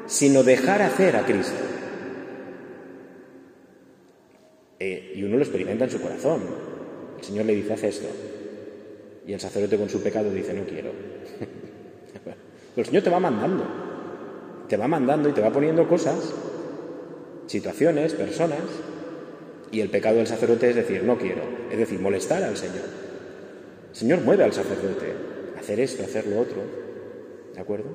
sino 0.06 0.44
dejar 0.44 0.82
hacer 0.82 1.16
a 1.16 1.26
Cristo. 1.26 1.60
Eh, 4.80 5.14
y 5.16 5.24
uno 5.24 5.38
lo 5.38 5.44
experimenta 5.44 5.86
en 5.86 5.92
su 5.92 6.02
corazón. 6.02 6.42
El 7.18 7.24
Señor 7.24 7.46
le 7.46 7.56
dice, 7.56 7.74
haz 7.74 7.84
esto. 7.84 8.08
Y 9.26 9.34
el 9.34 9.40
sacerdote 9.40 9.78
con 9.78 9.90
su 9.90 10.02
pecado 10.02 10.32
dice, 10.32 10.54
no 10.54 10.64
quiero. 10.64 10.92
Pero 12.24 12.36
el 12.76 12.86
Señor 12.86 13.04
te 13.04 13.10
va 13.10 13.20
mandando. 13.20 13.64
Te 14.68 14.78
va 14.78 14.88
mandando 14.88 15.30
y 15.30 15.34
te 15.34 15.42
va 15.42 15.52
poniendo 15.52 15.88
cosas, 15.88 16.34
situaciones, 17.48 18.14
personas. 18.14 18.60
Y 19.72 19.82
el 19.82 19.90
pecado 19.90 20.18
del 20.18 20.28
sacerdote 20.28 20.70
es 20.70 20.76
decir, 20.76 21.04
no 21.04 21.18
quiero. 21.18 21.42
Es 21.72 21.78
decir, 21.78 22.00
molestar 22.00 22.44
al 22.44 22.58
Señor. 22.58 22.86
El 23.92 23.96
Señor 23.96 24.22
mueve 24.22 24.44
al 24.44 24.54
sacerdote. 24.54 25.14
Hacer 25.60 25.80
esto, 25.80 26.04
hacer 26.04 26.28
lo 26.28 26.40
otro. 26.40 26.62
¿De 27.54 27.62
acuerdo? 27.62 27.86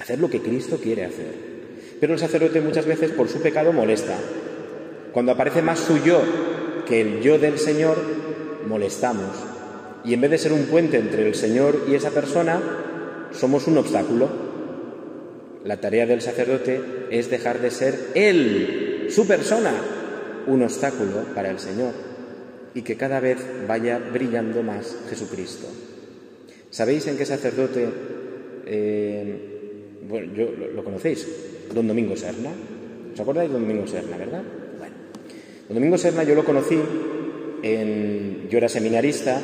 Hacer 0.00 0.18
lo 0.18 0.30
que 0.30 0.40
Cristo 0.40 0.78
quiere 0.82 1.04
hacer. 1.04 1.52
Pero 2.00 2.14
el 2.14 2.18
sacerdote 2.18 2.60
muchas 2.60 2.86
veces 2.86 3.12
por 3.12 3.28
su 3.28 3.40
pecado 3.40 3.72
molesta. 3.72 4.16
Cuando 5.12 5.32
aparece 5.32 5.62
más 5.62 5.78
su 5.78 5.98
yo 5.98 6.20
que 6.86 7.00
el 7.00 7.20
yo 7.20 7.38
del 7.38 7.58
Señor, 7.58 7.96
molestamos. 8.66 9.36
Y 10.04 10.14
en 10.14 10.20
vez 10.20 10.30
de 10.30 10.38
ser 10.38 10.52
un 10.52 10.64
puente 10.64 10.98
entre 10.98 11.26
el 11.26 11.34
Señor 11.34 11.84
y 11.88 11.94
esa 11.94 12.10
persona, 12.10 12.60
somos 13.32 13.66
un 13.66 13.78
obstáculo. 13.78 14.51
La 15.64 15.76
tarea 15.76 16.06
del 16.06 16.20
sacerdote 16.20 16.80
es 17.10 17.30
dejar 17.30 17.60
de 17.60 17.70
ser 17.70 17.94
Él, 18.14 19.06
su 19.10 19.26
persona, 19.26 19.72
un 20.46 20.62
obstáculo 20.62 21.24
para 21.34 21.50
el 21.50 21.58
Señor 21.58 21.92
y 22.74 22.82
que 22.82 22.96
cada 22.96 23.20
vez 23.20 23.38
vaya 23.68 23.98
brillando 23.98 24.62
más 24.62 24.96
Jesucristo. 25.08 25.68
¿Sabéis 26.70 27.06
en 27.06 27.16
qué 27.16 27.26
sacerdote, 27.26 27.86
eh, 28.66 29.98
bueno, 30.08 30.32
yo, 30.34 30.50
lo, 30.74 30.82
conocéis, 30.82 31.28
don 31.72 31.86
Domingo 31.86 32.16
Serna? 32.16 32.50
¿Os 33.12 33.20
acordáis 33.20 33.50
de 33.50 33.54
don 33.54 33.68
Domingo 33.68 33.86
Serna, 33.86 34.16
verdad? 34.16 34.42
Don 35.68 35.74
Domingo 35.74 35.98
Serna 35.98 36.24
yo 36.24 36.34
lo 36.34 36.44
conocí, 36.44 36.76
yo 37.62 38.58
era 38.58 38.68
seminarista, 38.68 39.40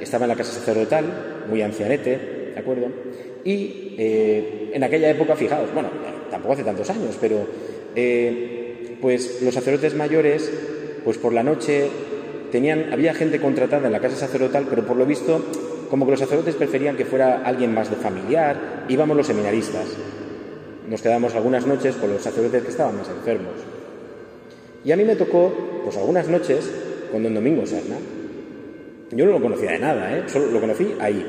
estaba 0.00 0.24
en 0.24 0.28
la 0.30 0.36
casa 0.36 0.52
sacerdotal, 0.52 1.46
muy 1.50 1.60
ancianete, 1.60 2.52
¿de 2.54 2.58
acuerdo? 2.58 2.86
Y 3.44 3.87
eh, 3.98 4.70
en 4.72 4.84
aquella 4.84 5.10
época, 5.10 5.34
fijaos, 5.34 5.74
bueno, 5.74 5.90
tampoco 6.30 6.54
hace 6.54 6.62
tantos 6.62 6.88
años, 6.88 7.18
pero 7.20 7.44
eh, 7.96 8.96
pues 9.00 9.42
los 9.42 9.52
sacerdotes 9.52 9.96
mayores, 9.96 10.50
pues 11.04 11.18
por 11.18 11.32
la 11.32 11.42
noche 11.42 11.88
tenían, 12.52 12.92
había 12.92 13.12
gente 13.12 13.40
contratada 13.40 13.88
en 13.88 13.92
la 13.92 13.98
casa 13.98 14.14
sacerdotal, 14.14 14.66
pero 14.70 14.86
por 14.86 14.96
lo 14.96 15.04
visto, 15.04 15.44
como 15.90 16.04
que 16.04 16.12
los 16.12 16.20
sacerdotes 16.20 16.54
preferían 16.54 16.96
que 16.96 17.04
fuera 17.04 17.42
alguien 17.44 17.74
más 17.74 17.90
de 17.90 17.96
familiar, 17.96 18.84
íbamos 18.88 19.16
los 19.16 19.26
seminaristas. 19.26 19.86
Nos 20.88 21.02
quedamos 21.02 21.34
algunas 21.34 21.66
noches 21.66 21.96
con 21.96 22.12
los 22.12 22.22
sacerdotes 22.22 22.62
que 22.62 22.70
estaban 22.70 22.96
más 22.96 23.08
enfermos. 23.08 23.54
Y 24.84 24.92
a 24.92 24.96
mí 24.96 25.04
me 25.04 25.16
tocó, 25.16 25.52
pues 25.82 25.96
algunas 25.96 26.28
noches, 26.28 26.70
con 27.10 27.24
don 27.24 27.34
Domingo 27.34 27.66
Serna. 27.66 27.96
Yo 29.10 29.26
no 29.26 29.32
lo 29.32 29.40
conocía 29.40 29.72
de 29.72 29.80
nada, 29.80 30.16
¿eh? 30.16 30.22
Solo 30.26 30.46
lo 30.46 30.60
conocí 30.60 30.94
ahí. 31.00 31.26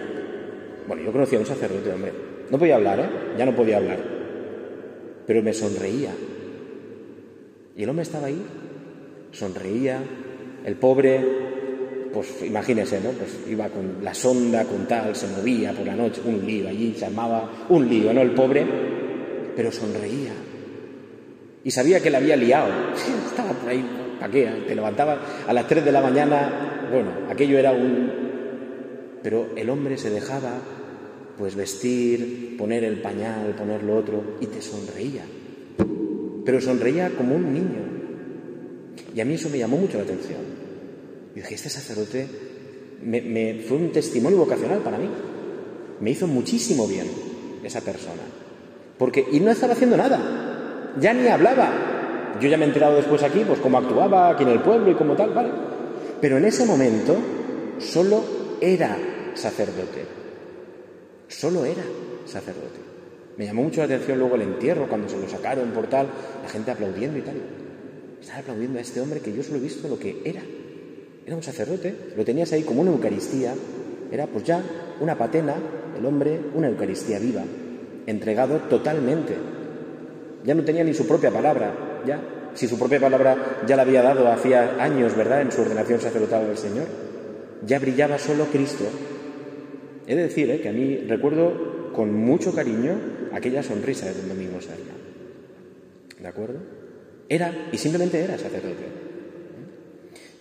Bueno, 0.88 1.02
yo 1.04 1.12
conocía 1.12 1.40
a 1.40 1.42
un 1.42 1.48
sacerdote, 1.48 1.92
hombre. 1.92 2.29
No 2.52 2.58
podía 2.58 2.76
hablar, 2.76 3.00
¿eh? 3.00 3.10
Ya 3.38 3.46
no 3.46 3.56
podía 3.56 3.78
hablar. 3.78 4.00
Pero 5.26 5.44
me 5.44 5.54
sonreía. 5.54 6.12
Y 7.76 7.84
el 7.84 7.90
hombre 7.90 8.04
estaba 8.04 8.28
ahí, 8.28 8.42
sonreía, 9.32 10.02
El 10.66 10.76
pobre, 10.76 11.24
pues 12.14 12.44
imagínese, 12.44 13.00
¿no? 13.00 13.12
Pues 13.12 13.40
iba 13.48 13.70
con 13.70 14.04
la 14.04 14.14
sonda, 14.14 14.66
con 14.66 14.86
tal, 14.88 15.16
se 15.16 15.28
movía 15.28 15.72
por 15.72 15.86
la 15.86 15.96
noche, 15.96 16.22
un 16.26 16.46
lío 16.46 16.68
allí, 16.68 16.94
se 16.98 17.06
armaba 17.06 17.68
un 17.70 17.88
lío, 17.88 18.14
¿no? 18.14 18.22
El 18.22 18.32
pobre, 18.32 18.66
pero 19.56 19.72
sonreía. 19.72 20.34
Y 21.64 21.72
sabía 21.72 22.02
que 22.02 22.10
le 22.10 22.18
había 22.18 22.36
liado. 22.36 22.72
Estaba 23.30 23.52
por 23.52 23.70
ahí, 23.70 23.86
¿para 24.20 24.32
qué? 24.32 24.50
Te 24.68 24.76
levantaba 24.76 25.20
a 25.48 25.54
las 25.54 25.68
3 25.68 25.86
de 25.86 25.92
la 25.92 26.02
mañana, 26.02 26.88
bueno, 26.92 27.12
aquello 27.30 27.58
era 27.58 27.72
un... 27.72 28.12
Pero 29.22 29.50
el 29.56 29.70
hombre 29.70 29.98
se 29.98 30.10
dejaba, 30.10 30.54
pues 31.40 31.56
vestir, 31.56 32.58
poner 32.58 32.84
el 32.84 33.02
pañal, 33.02 33.56
poner 33.58 33.82
lo 33.82 33.96
otro, 33.96 34.36
y 34.42 34.48
te 34.48 34.62
sonreía. 34.62 35.24
Pero 36.44 36.60
sonreía 36.60 37.12
como 37.12 37.34
un 37.34 37.54
niño. 37.54 37.80
Y 39.16 39.22
a 39.22 39.26
mí 39.26 39.36
eso 39.36 39.50
me 39.50 39.58
llamó 39.58 39.78
mucho 39.78 39.98
la 39.98 40.04
atención. 40.04 40.42
Y 41.34 41.40
dije, 41.40 41.56
este 41.56 41.70
sacerdote 41.70 42.28
me, 43.02 43.62
fue 43.66 43.78
un 43.78 43.94
testimonio 43.94 44.40
vocacional 44.40 44.80
para 44.80 44.98
mí. 44.98 45.10
Me 46.02 46.12
hizo 46.12 46.28
muchísimo 46.28 46.86
bien 46.88 47.08
esa 47.64 47.80
persona. 47.80 48.22
Porque, 48.98 49.26
y 49.32 49.40
no 49.40 49.50
estaba 49.50 49.74
haciendo 49.74 49.96
nada, 49.96 50.94
ya 51.00 51.14
ni 51.14 51.26
hablaba. 51.28 52.36
Yo 52.42 52.50
ya 52.50 52.58
me 52.58 52.66
he 52.66 52.68
enterado 52.68 52.98
después 52.98 53.24
aquí, 53.24 53.46
pues 53.48 53.62
cómo 53.62 53.78
actuaba 53.78 54.32
aquí 54.32 54.44
en 54.44 54.50
el 54.50 54.60
pueblo 54.60 54.92
y 54.92 54.96
como 54.96 55.16
tal, 55.16 55.34
¿vale? 55.34 55.52
Pero 56.20 56.38
en 56.38 56.44
ese 56.44 56.66
momento 56.66 57.16
solo 57.78 58.24
era 58.60 58.98
sacerdote. 59.36 60.19
Solo 61.30 61.64
era 61.64 61.84
sacerdote. 62.26 62.80
Me 63.38 63.46
llamó 63.46 63.64
mucho 63.64 63.80
la 63.80 63.86
atención 63.86 64.20
luego 64.20 64.36
el 64.36 64.42
entierro, 64.42 64.90
cuando 64.90 65.08
se 65.08 65.18
lo 65.18 65.30
sacaron 65.30 65.70
por 65.70 65.88
tal, 65.88 66.08
la 66.44 66.50
gente 66.50 66.72
aplaudiendo 66.72 67.18
y 67.18 67.22
tal. 67.22 67.36
Estaba 68.20 68.40
aplaudiendo 68.40 68.80
a 68.80 68.82
este 68.82 69.00
hombre 69.00 69.22
que 69.22 69.32
yo 69.32 69.42
solo 69.44 69.58
he 69.58 69.62
visto 69.62 69.88
lo 69.88 69.98
que 69.98 70.22
era. 70.26 70.42
Era 71.26 71.36
un 71.36 71.44
sacerdote, 71.44 71.96
lo 72.18 72.26
tenías 72.26 72.52
ahí 72.52 72.64
como 72.64 72.82
una 72.82 72.92
Eucaristía, 72.92 73.54
era 74.12 74.28
pues 74.28 74.44
ya 74.44 74.62
una 75.00 75.18
patena, 75.18 75.56
el 75.98 76.06
hombre, 76.06 76.40
una 76.56 76.68
Eucaristía 76.68 77.20
viva, 77.20 77.44
entregado 78.08 78.58
totalmente. 78.70 79.36
Ya 80.44 80.56
no 80.56 80.64
tenía 80.64 80.84
ni 80.84 80.94
su 80.94 81.08
propia 81.08 81.32
palabra, 81.32 82.02
ya, 82.06 82.20
si 82.56 82.68
su 82.68 82.78
propia 82.78 83.00
palabra 83.00 83.62
ya 83.68 83.76
la 83.76 83.84
había 83.84 84.02
dado 84.02 84.28
hacía 84.32 84.84
años, 84.84 85.16
¿verdad?, 85.16 85.42
en 85.42 85.52
su 85.52 85.62
ordenación 85.62 86.02
sacerdotal 86.02 86.48
del 86.48 86.58
Señor. 86.58 86.88
Ya 87.66 87.78
brillaba 87.80 88.18
solo 88.18 88.46
Cristo. 88.46 88.86
He 90.10 90.16
de 90.16 90.24
decir 90.24 90.50
¿eh? 90.50 90.60
que 90.60 90.70
a 90.70 90.74
mí 90.74 91.06
recuerdo 91.08 91.94
con 91.94 92.12
mucho 92.12 92.52
cariño 92.52 93.00
aquella 93.32 93.62
sonrisa 93.62 94.08
del 94.08 94.28
domingo 94.28 94.60
Serna. 94.60 94.96
¿De 96.20 96.28
acuerdo? 96.28 96.58
Era, 97.30 97.70
y 97.72 97.78
simplemente 97.78 98.20
era 98.20 98.36
sacerdote. 98.40 98.86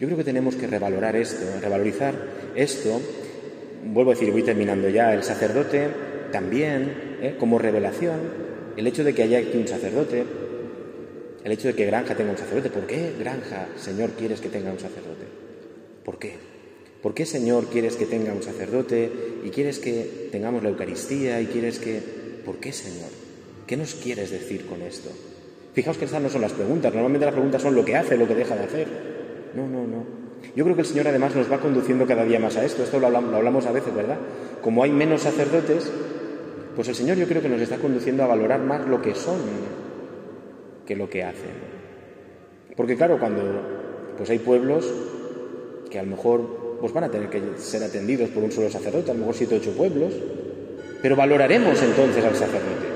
Yo 0.00 0.07
creo 0.07 0.16
que 0.16 0.24
tenemos 0.24 0.57
que 0.57 0.66
revalorar 0.66 1.16
esto, 1.16 1.44
revalorizar 1.61 2.14
esto. 2.54 2.98
Vuelvo 3.85 4.12
a 4.12 4.14
decir, 4.14 4.33
voy 4.33 4.42
terminando 4.42 4.88
ya, 4.88 5.12
el 5.12 5.22
sacerdote 5.22 5.88
también, 6.33 7.18
¿eh? 7.20 7.37
como 7.38 7.59
revelación, 7.59 8.20
el 8.74 8.87
hecho 8.87 9.04
de 9.04 9.14
que 9.14 9.24
haya 9.24 9.38
aquí 9.38 9.59
un 9.59 9.68
sacerdote, 9.68 10.24
el 11.44 11.52
hecho 11.52 11.68
de 11.68 11.74
que 11.74 11.85
Granja 11.85 12.14
tenga 12.14 12.31
un 12.31 12.38
sacerdote. 12.38 12.70
¿Por 12.70 12.87
qué 12.87 13.12
Granja, 13.18 13.68
Señor, 13.76 14.12
quieres 14.12 14.40
que 14.40 14.48
tenga 14.48 14.72
un 14.72 14.81
sacerdote? 14.81 15.26
¿Por 16.07 16.18
qué? 16.18 16.58
¿Por 17.02 17.14
qué, 17.14 17.26
Señor, 17.26 17.66
quieres 17.66 17.96
que 17.96 18.06
tenga 18.06 18.32
un 18.32 18.42
sacerdote 18.42 19.11
y 19.44 19.50
quieres 19.50 19.78
que 19.78 20.28
tengamos 20.32 20.62
la 20.62 20.70
Eucaristía 20.70 21.40
y 21.40 21.46
quieres 21.46 21.78
que... 21.78 22.00
¿Por 22.44 22.56
qué, 22.56 22.72
Señor? 22.72 23.11
¿Qué 23.66 23.76
nos 23.76 23.94
quieres 23.94 24.30
decir 24.30 24.66
con 24.66 24.82
esto? 24.82 25.11
Fijaos 25.74 25.96
que 25.96 26.06
estas 26.06 26.22
no 26.22 26.28
son 26.28 26.40
las 26.40 26.52
preguntas. 26.52 26.92
Normalmente 26.92 27.26
las 27.26 27.34
preguntas 27.34 27.62
son 27.62 27.74
lo 27.74 27.84
que 27.84 27.94
hace, 27.94 28.16
lo 28.16 28.26
que 28.26 28.34
deja 28.34 28.56
de 28.56 28.64
hacer. 28.64 28.88
No, 29.54 29.68
no, 29.68 29.87
no. 29.87 30.18
Yo 30.56 30.64
creo 30.64 30.74
que 30.74 30.82
el 30.82 30.88
Señor 30.88 31.06
además 31.06 31.37
nos 31.37 31.50
va 31.50 31.61
conduciendo 31.61 32.06
cada 32.06 32.24
día 32.24 32.40
más 32.40 32.56
a 32.56 32.64
esto. 32.64 32.82
Esto 32.82 32.98
lo 32.98 33.06
hablamos, 33.06 33.66
a 33.66 33.72
veces, 33.72 33.94
¿verdad? 33.94 34.18
Como 34.62 34.82
hay 34.82 34.90
menos 34.90 35.22
sacerdotes, 35.22 35.90
pues 36.74 36.88
el 36.88 36.94
Señor 36.94 37.16
yo 37.16 37.28
creo 37.28 37.42
que 37.42 37.48
nos 37.48 37.61
está 37.61 37.76
conduciendo 37.76 38.24
a 38.24 38.26
valorar 38.26 38.61
más 38.61 38.88
lo 38.88 39.00
que 39.00 39.14
son 39.14 39.38
que 40.87 40.96
lo 40.96 41.08
que 41.11 41.22
hacen. 41.22 41.50
Porque 42.76 42.96
claro, 42.96 43.18
cuando 43.18 43.42
pues 44.16 44.30
hay 44.30 44.38
pueblos 44.38 44.90
que 45.90 45.98
a 45.98 46.02
lo 46.02 46.11
mejor 46.11 46.58
pues 46.80 46.92
van 46.92 47.04
a 47.04 47.10
tener 47.10 47.28
que 47.28 47.42
ser 47.56 47.82
atendidos 47.82 48.30
por 48.30 48.42
un 48.42 48.52
solo 48.52 48.70
sacerdote, 48.70 49.10
a 49.10 49.14
lo 49.14 49.20
mejor 49.20 49.34
siete 49.34 49.54
o 49.54 49.58
ocho 49.58 49.72
pueblos, 49.72 50.12
pero 51.02 51.16
valoraremos 51.16 51.80
entonces 51.82 52.24
al 52.24 52.34
sacerdote. 52.34 52.86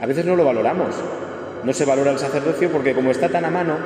A 0.00 0.06
veces 0.06 0.24
no 0.24 0.36
lo 0.36 0.44
valoramos. 0.44 0.94
No 1.64 1.72
se 1.72 1.84
valora 1.84 2.10
el 2.10 2.18
sacerdocio 2.18 2.70
porque 2.70 2.94
como 2.94 3.10
está 3.10 3.28
tan 3.28 3.44
a 3.44 3.50
mano, 3.50 3.76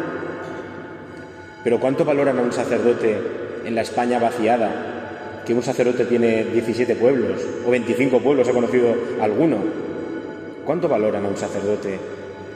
pero 1.63 1.79
¿cuánto 1.79 2.05
valoran 2.05 2.39
a 2.39 2.43
un 2.43 2.53
sacerdote 2.53 3.17
en 3.65 3.75
la 3.75 3.83
España 3.83 4.19
vaciada? 4.19 5.43
Que 5.47 5.55
un 5.55 5.63
sacerdote 5.63 6.05
tiene 6.07 6.45
17 6.45 6.97
pueblos 6.97 7.41
o 7.67 7.71
25 7.71 8.21
pueblos, 8.21 8.49
he 8.49 8.53
conocido 8.53 8.95
alguno. 9.21 9.59
¿Cuánto 10.65 10.89
valoran 10.89 11.25
a 11.25 11.29
un 11.29 11.37
sacerdote 11.37 11.99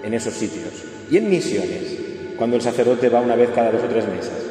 en 0.03 0.15
esos 0.15 0.35
sitios? 0.35 0.85
Y 1.11 1.19
en 1.19 1.31
misiones, 1.31 1.97
cuando 2.37 2.57
el 2.57 2.63
sacerdote 2.63 3.09
va 3.09 3.21
una 3.21 3.37
vez 3.37 3.51
cada 3.55 3.71
dos 3.71 3.83
o 3.83 3.87
tres 3.87 4.07
meses 4.09 4.42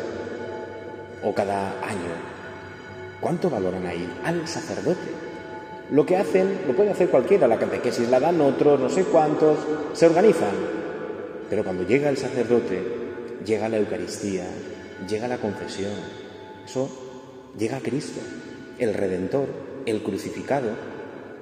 o 1.24 1.34
cada 1.34 1.80
año. 1.82 2.14
¿Cuánto 3.20 3.50
valoran 3.50 3.86
ahí 3.86 4.08
al 4.24 4.48
sacerdote? 4.48 5.22
Lo 5.92 6.06
que 6.06 6.18
hacen, 6.18 6.62
lo 6.68 6.76
puede 6.76 6.92
hacer 6.92 7.10
cualquiera, 7.10 7.48
la 7.48 7.60
catequesis 7.60 8.10
la 8.10 8.20
dan 8.20 8.40
otros, 8.42 8.80
no 8.80 8.90
sé 8.90 9.04
cuántos, 9.04 9.60
se 9.94 10.06
organizan. 10.06 10.56
Pero 11.50 11.64
cuando 11.64 11.84
llega 11.84 12.10
el 12.10 12.18
sacerdote, 12.18 12.82
llega 13.46 13.70
la 13.70 13.78
Eucaristía, 13.78 14.46
llega 15.08 15.28
la 15.28 15.38
confesión. 15.38 15.92
Eso 16.66 16.90
llega 17.58 17.78
a 17.78 17.82
Cristo, 17.82 18.22
el 18.80 18.94
Redentor, 18.94 19.48
el 19.86 20.02
crucificado, 20.02 20.70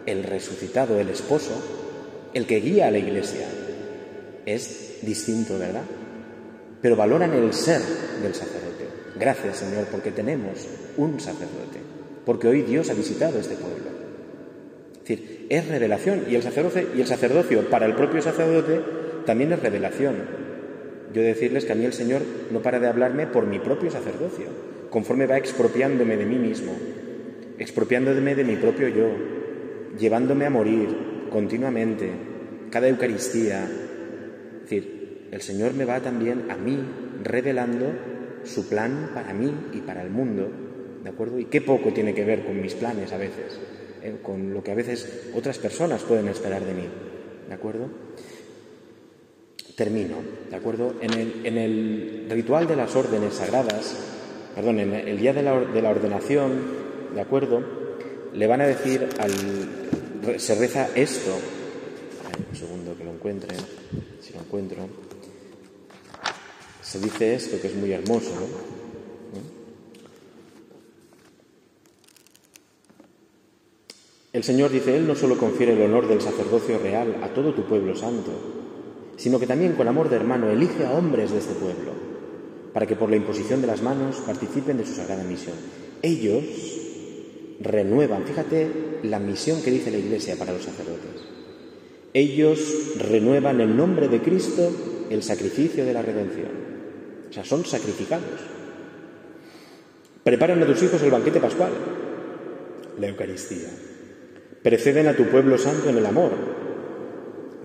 el 0.06 0.24
resucitado, 0.24 1.00
el 1.00 1.10
esposo, 1.10 1.52
el 2.34 2.48
que 2.48 2.60
guía 2.60 2.88
a 2.88 2.92
la 2.92 2.98
iglesia. 2.98 3.48
Es 4.46 4.98
distinto, 5.04 5.60
¿verdad? 5.60 5.84
Pero 6.82 6.96
valoran 6.96 7.34
el 7.34 7.54
ser 7.54 7.82
del 8.22 8.34
sacerdote. 8.34 8.69
Gracias, 9.20 9.58
Señor, 9.58 9.86
porque 9.92 10.12
tenemos 10.12 10.68
un 10.98 11.20
sacerdote, 11.20 11.80
porque 12.26 12.48
hoy 12.48 12.62
Dios 12.62 12.90
ha 12.90 12.94
visitado 12.94 13.40
este 13.40 13.56
pueblo. 13.56 13.90
Es 14.94 15.00
decir, 15.00 15.48
es 15.50 15.68
revelación 15.68 16.26
y 16.30 16.36
el 16.36 17.08
sacerdocio 17.08 17.70
para 17.70 17.86
el 17.86 17.96
propio 17.96 18.22
sacerdote 18.22 18.80
también 19.26 19.52
es 19.52 19.60
revelación 19.60 20.40
yo 21.14 21.24
decirles 21.24 21.66
que 21.66 21.72
a 21.72 21.76
mí 21.76 21.86
el 21.86 21.94
Señor 21.94 22.22
no 22.52 22.62
para 22.62 22.80
de 22.80 22.88
hablarme 22.88 23.26
por 23.26 23.48
mi 23.48 23.60
propio 23.60 23.90
sacerdocio, 23.90 24.46
conforme 24.90 25.26
va 25.26 25.38
expropiándome 25.38 26.18
de 26.18 26.26
mí 26.26 26.38
mismo, 26.38 26.74
expropiándome 27.58 28.36
de 28.36 28.44
mi 28.44 28.56
propio 28.58 28.88
yo, 28.90 29.10
llevándome 29.98 30.46
a 30.46 30.52
morir 30.52 30.90
continuamente, 31.32 32.12
cada 32.70 32.88
Eucaristía. 32.88 33.64
Es 33.64 34.62
decir, 34.62 35.28
el 35.32 35.42
Señor 35.42 35.74
me 35.74 35.86
va 35.86 36.00
también 36.00 36.52
a 36.52 36.56
mí 36.56 36.80
revelando 37.24 37.92
su 38.44 38.68
plan 38.68 39.12
para 39.14 39.34
mí 39.34 39.54
y 39.74 39.82
para 39.82 40.02
el 40.02 40.10
mundo, 40.10 40.50
¿de 41.04 41.10
acuerdo? 41.10 41.40
Y 41.40 41.46
qué 41.46 41.62
poco 41.62 41.92
tiene 41.94 42.14
que 42.14 42.26
ver 42.26 42.46
con 42.46 42.62
mis 42.62 42.74
planes 42.74 43.12
a 43.14 43.18
veces, 43.18 43.60
¿eh? 44.04 44.18
con 44.22 44.54
lo 44.54 44.64
que 44.64 44.72
a 44.72 44.76
veces 44.76 45.30
otras 45.34 45.58
personas 45.58 46.04
pueden 46.04 46.28
esperar 46.28 46.64
de 46.64 46.74
mí, 46.74 46.88
¿de 47.48 47.54
acuerdo? 47.54 47.90
termino, 49.80 50.18
¿de 50.50 50.58
acuerdo? 50.58 50.96
En 51.00 51.58
el, 51.58 52.28
ritual 52.30 52.68
de 52.68 52.76
las 52.76 52.94
órdenes 52.98 53.36
sagradas, 53.36 53.96
perdón, 54.54 54.80
en 54.80 54.94
el 54.94 55.18
día 55.18 55.32
de 55.32 55.42
la, 55.42 55.54
ordenación, 55.54 56.52
¿de 57.16 57.22
acuerdo? 57.22 57.64
Le 58.34 58.46
van 58.46 58.60
a 58.60 58.68
decir 58.68 59.08
al. 59.20 59.32
Se 60.38 60.56
reza 60.56 60.90
esto. 60.96 61.32
un 62.50 62.56
segundo 62.58 62.98
que 62.98 63.06
lo 63.06 63.12
encuentre, 63.12 63.56
si 64.20 64.34
lo 64.34 64.42
encuentro. 64.42 65.09
Se 66.90 67.00
dice 67.00 67.36
esto 67.36 67.62
que 67.62 67.68
es 67.68 67.76
muy 67.76 67.92
hermoso, 67.92 68.32
¿no? 68.32 68.80
El 74.34 74.44
Señor 74.44 74.72
dice, 74.72 74.98
Él 74.98 75.06
no 75.06 75.14
solo 75.14 75.38
confiere 75.38 75.74
el 75.74 75.84
honor 75.84 76.08
del 76.08 76.20
sacerdocio 76.20 76.80
real 76.80 77.18
a 77.22 77.28
todo 77.30 77.54
tu 77.54 77.68
pueblo 77.68 77.96
santo, 77.96 78.32
sino 79.18 79.40
que 79.40 79.46
también 79.46 79.74
con 79.74 79.88
amor 79.88 80.10
de 80.10 80.16
hermano 80.16 80.50
elige 80.50 80.84
a 80.84 80.94
hombres 80.94 81.30
de 81.30 81.38
este 81.38 81.54
pueblo, 81.54 81.92
para 82.74 82.88
que 82.88 82.96
por 82.96 83.12
la 83.12 83.18
imposición 83.18 83.62
de 83.62 83.68
las 83.68 83.84
manos 83.84 84.16
participen 84.26 84.78
de 84.78 84.86
su 84.88 84.96
sagrada 84.96 85.24
misión. 85.24 85.58
Ellos 86.02 86.44
renuevan, 87.60 88.24
fíjate 88.24 89.00
la 89.04 89.20
misión 89.20 89.62
que 89.62 89.70
dice 89.70 89.92
la 89.92 90.00
Iglesia 90.00 90.38
para 90.38 90.54
los 90.54 90.64
sacerdotes. 90.64 91.22
Ellos 92.14 92.94
renuevan 92.98 93.62
en 93.62 93.78
nombre 93.78 94.08
de 94.08 94.22
Cristo 94.24 94.72
el 95.12 95.22
sacrificio 95.22 95.86
de 95.86 95.94
la 95.94 96.02
redención. 96.02 96.69
O 97.30 97.34
sea, 97.34 97.46
son 97.46 97.66
sacrificados. 97.66 98.40
Preparan 100.24 100.62
a 100.62 100.66
tus 100.66 100.84
hijos 100.84 101.02
el 101.02 101.12
banquete 101.12 101.40
pascual, 101.40 101.72
la 103.00 103.08
Eucaristía. 103.08 103.70
Preceden 104.64 105.08
a 105.08 105.16
tu 105.16 105.26
pueblo 105.26 105.58
santo 105.58 105.90
en 105.90 105.98
el 105.98 106.06
amor. 106.06 106.32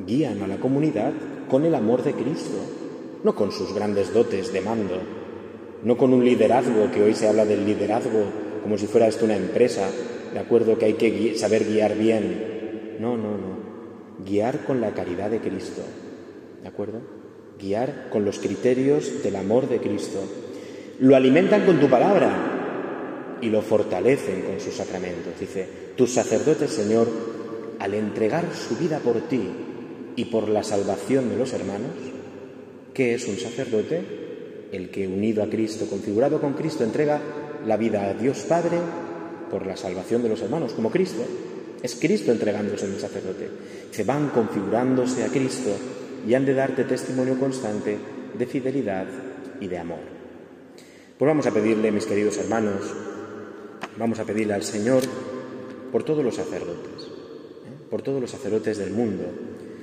Guían 0.07 0.43
a 0.43 0.47
la 0.47 0.59
comunidad 0.59 1.13
con 1.49 1.65
el 1.65 1.75
amor 1.75 2.03
de 2.03 2.13
Cristo, 2.13 2.59
no 3.23 3.35
con 3.35 3.53
sus 3.53 3.75
grandes 3.75 4.13
dotes 4.13 4.53
de 4.53 4.61
mando, 4.61 5.01
no 5.83 5.97
con 5.97 6.13
un 6.13 6.25
liderazgo, 6.25 6.91
que 6.93 7.03
hoy 7.03 7.15
se 7.15 7.29
habla 7.29 7.45
del 7.45 7.65
liderazgo 7.67 8.45
como 8.65 8.79
si 8.79 8.87
fuera 8.87 9.07
esto 9.07 9.27
una 9.27 9.37
empresa, 9.37 9.91
¿de 10.33 10.39
acuerdo? 10.39 10.79
Que 10.79 10.87
hay 10.87 10.95
que 10.95 11.37
saber 11.37 11.65
guiar 11.65 11.99
bien. 11.99 12.97
No, 12.99 13.15
no, 13.15 13.33
no. 13.33 14.25
Guiar 14.25 14.65
con 14.65 14.81
la 14.81 14.95
caridad 14.95 15.31
de 15.31 15.41
Cristo, 15.41 15.83
¿de 16.63 16.69
acuerdo? 16.69 17.24
Guiar 17.61 18.09
con 18.11 18.25
los 18.25 18.39
criterios 18.39 19.23
del 19.23 19.37
amor 19.37 19.69
de 19.69 19.79
Cristo. 19.79 20.21
Lo 21.01 21.17
alimentan 21.17 21.65
con 21.65 21.81
tu 21.81 21.89
palabra 21.89 23.39
y 23.41 23.49
lo 23.49 23.63
fortalecen 23.63 24.43
con 24.43 24.61
sus 24.61 24.75
sacramentos. 24.75 25.39
Dice, 25.39 25.67
tus 25.97 26.13
sacerdotes, 26.13 26.71
Señor, 26.71 27.09
al 27.79 27.95
entregar 27.95 28.45
su 28.55 28.77
vida 28.77 28.99
por 28.99 29.21
ti 29.29 29.43
y 30.17 30.27
por 30.27 30.49
la 30.49 30.63
salvación 30.63 31.29
de 31.29 31.37
los 31.37 31.53
hermanos, 31.53 31.93
¿qué 32.93 33.15
es 33.15 33.27
un 33.29 33.37
sacerdote? 33.37 34.25
el 34.75 34.91
que 34.91 35.07
unido 35.07 35.43
a 35.43 35.49
Cristo, 35.49 35.87
configurado 35.89 36.41
con 36.41 36.55
Cristo, 36.55 36.85
entrega 36.85 37.21
la 37.67 37.77
vida 37.77 38.09
a 38.09 38.15
Dios 38.15 38.41
Padre 38.41 38.79
por 39.51 39.67
la 39.67 39.77
salvación 39.77 40.23
de 40.23 40.29
los 40.29 40.43
hermanos, 40.43 40.73
como 40.73 40.91
Cristo. 40.91 41.23
Es 41.83 41.97
Cristo 41.97 42.33
entregándose 42.33 42.87
en 42.87 42.95
el 42.95 43.01
sacerdote. 43.01 43.49
Se 43.91 44.05
van 44.05 44.31
configurándose 44.31 45.25
a 45.25 45.29
Cristo 45.29 45.71
y 46.27 46.35
han 46.35 46.47
de 46.47 46.55
darte 46.55 46.85
testimonio 46.85 47.39
constante 47.39 47.99
de 48.37 48.47
fidelidad 48.47 49.07
y 49.61 49.69
de 49.69 49.79
amor. 49.79 50.01
Pues 51.19 51.27
vamos 51.27 51.47
a 51.47 51.53
pedirle, 51.53 51.93
mis 51.93 52.07
queridos 52.07 52.39
hermanos, 52.39 52.93
vamos 53.99 54.19
a 54.19 54.25
pedirle 54.25 54.55
al 54.55 54.63
Señor 54.63 55.03
por 55.93 56.03
todos 56.03 56.25
los 56.25 56.35
sacerdotes, 56.35 57.03
¿eh? 57.03 57.87
por 57.89 58.03
todos 58.03 58.21
los 58.21 58.31
sacerdotes 58.31 58.79
del 58.79 58.91
mundo. 58.91 59.25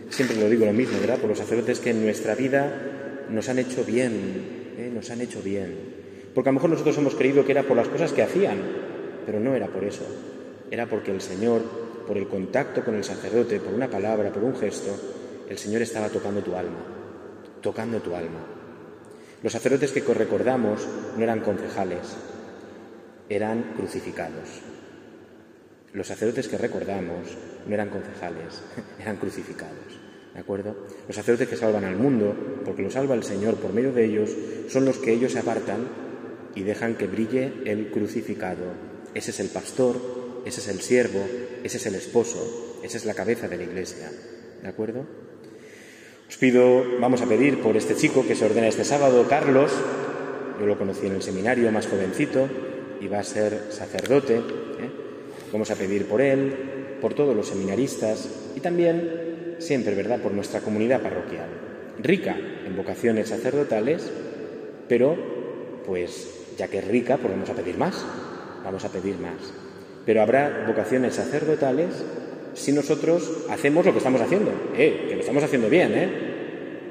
Siempre 0.09 0.37
lo 0.37 0.49
digo 0.49 0.65
lo 0.65 0.73
mismo, 0.73 0.99
¿verdad? 0.99 1.19
Por 1.19 1.29
los 1.29 1.37
sacerdotes 1.37 1.79
que 1.79 1.91
en 1.91 2.03
nuestra 2.03 2.35
vida 2.35 3.25
nos 3.29 3.47
han 3.47 3.59
hecho 3.59 3.85
bien, 3.85 4.73
¿eh? 4.77 4.91
nos 4.93 5.09
han 5.09 5.21
hecho 5.21 5.41
bien. 5.41 6.01
Porque 6.35 6.49
a 6.49 6.51
lo 6.51 6.55
mejor 6.55 6.69
nosotros 6.69 6.97
hemos 6.97 7.15
creído 7.15 7.45
que 7.45 7.53
era 7.53 7.63
por 7.63 7.77
las 7.77 7.87
cosas 7.87 8.11
que 8.11 8.23
hacían, 8.23 8.57
pero 9.25 9.39
no 9.39 9.55
era 9.55 9.67
por 9.67 9.83
eso. 9.83 10.03
Era 10.69 10.87
porque 10.87 11.11
el 11.11 11.21
Señor, 11.21 11.61
por 12.07 12.17
el 12.17 12.27
contacto 12.27 12.83
con 12.83 12.95
el 12.95 13.03
sacerdote, 13.03 13.59
por 13.59 13.73
una 13.73 13.89
palabra, 13.89 14.31
por 14.31 14.43
un 14.43 14.55
gesto, 14.55 14.91
el 15.51 15.57
Señor 15.57 15.81
estaba 15.81 16.07
tocando 16.07 16.41
tu 16.41 16.55
alma, 16.55 16.79
tocando 17.61 18.01
tu 18.01 18.15
alma. 18.15 18.39
Los 19.43 19.51
sacerdotes 19.51 19.91
que 19.91 20.01
recordamos 20.13 20.87
no 21.17 21.23
eran 21.23 21.41
concejales, 21.41 22.15
eran 23.27 23.73
crucificados. 23.75 24.47
Los 25.91 26.07
sacerdotes 26.07 26.47
que 26.47 26.57
recordamos 26.57 27.37
no 27.67 27.73
eran 27.73 27.89
concejales, 27.89 28.63
eran 29.01 29.17
crucificados. 29.17 29.99
¿De 30.33 30.39
acuerdo? 30.39 30.87
Los 31.05 31.17
sacerdotes 31.17 31.49
que 31.49 31.57
salvan 31.57 31.83
al 31.83 31.97
mundo, 31.97 32.33
porque 32.63 32.83
lo 32.83 32.89
salva 32.89 33.15
el 33.15 33.23
Señor 33.23 33.55
por 33.55 33.73
medio 33.73 33.91
de 33.91 34.05
ellos, 34.05 34.29
son 34.69 34.85
los 34.85 34.99
que 34.99 35.11
ellos 35.11 35.33
se 35.33 35.39
apartan 35.39 35.85
y 36.55 36.63
dejan 36.63 36.95
que 36.95 37.07
brille 37.07 37.55
el 37.65 37.91
crucificado. 37.91 38.71
Ese 39.13 39.31
es 39.31 39.41
el 39.41 39.49
pastor, 39.49 39.97
ese 40.45 40.61
es 40.61 40.69
el 40.69 40.79
siervo, 40.79 41.27
ese 41.61 41.75
es 41.75 41.85
el 41.87 41.95
esposo, 41.95 42.79
esa 42.83 42.95
es 42.95 43.03
la 43.03 43.15
cabeza 43.15 43.49
de 43.49 43.57
la 43.57 43.63
iglesia. 43.63 44.09
¿De 44.61 44.69
acuerdo? 44.69 45.30
Os 46.31 46.37
pido, 46.37 46.85
vamos 46.97 47.21
a 47.21 47.25
pedir 47.25 47.59
por 47.59 47.75
este 47.75 47.93
chico 47.93 48.25
que 48.25 48.35
se 48.35 48.45
ordena 48.45 48.69
este 48.69 48.85
sábado, 48.85 49.27
Carlos. 49.27 49.69
Yo 50.57 50.65
lo 50.65 50.77
conocí 50.77 51.05
en 51.05 51.15
el 51.15 51.21
seminario, 51.21 51.69
más 51.73 51.87
jovencito, 51.87 52.47
y 53.01 53.09
va 53.09 53.19
a 53.19 53.23
ser 53.23 53.65
sacerdote. 53.69 54.35
¿eh? 54.37 54.89
Vamos 55.51 55.71
a 55.71 55.75
pedir 55.75 56.05
por 56.05 56.21
él, 56.21 56.97
por 57.01 57.13
todos 57.13 57.35
los 57.35 57.49
seminaristas 57.49 58.29
y 58.55 58.61
también 58.61 59.57
siempre, 59.59 59.93
¿verdad?, 59.93 60.21
por 60.21 60.31
nuestra 60.31 60.61
comunidad 60.61 61.01
parroquial, 61.01 61.49
rica 61.99 62.37
en 62.65 62.77
vocaciones 62.77 63.27
sacerdotales, 63.27 64.09
pero, 64.87 65.17
pues, 65.85 66.55
ya 66.57 66.69
que 66.69 66.77
es 66.77 66.87
rica, 66.87 67.17
pues 67.17 67.33
vamos 67.33 67.49
a 67.49 67.55
pedir 67.55 67.77
más, 67.77 68.05
vamos 68.63 68.85
a 68.85 68.89
pedir 68.89 69.17
más. 69.17 69.51
Pero 70.05 70.21
habrá 70.21 70.63
vocaciones 70.65 71.15
sacerdotales 71.15 71.89
si 72.53 72.71
nosotros 72.71 73.45
hacemos 73.49 73.85
lo 73.85 73.91
que 73.91 73.99
estamos 73.99 74.21
haciendo, 74.21 74.51
eh, 74.77 75.05
que 75.07 75.15
lo 75.15 75.21
estamos 75.21 75.43
haciendo 75.43 75.69
bien, 75.69 75.93
¿eh? 75.93 76.09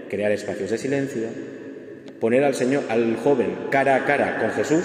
Crear 0.08 0.32
espacios 0.32 0.70
de 0.70 0.78
silencio, 0.78 1.28
poner 2.18 2.44
al 2.44 2.54
Señor, 2.54 2.84
al 2.88 3.16
joven, 3.16 3.66
cara 3.70 3.96
a 3.96 4.04
cara 4.04 4.38
con 4.38 4.50
Jesús. 4.50 4.84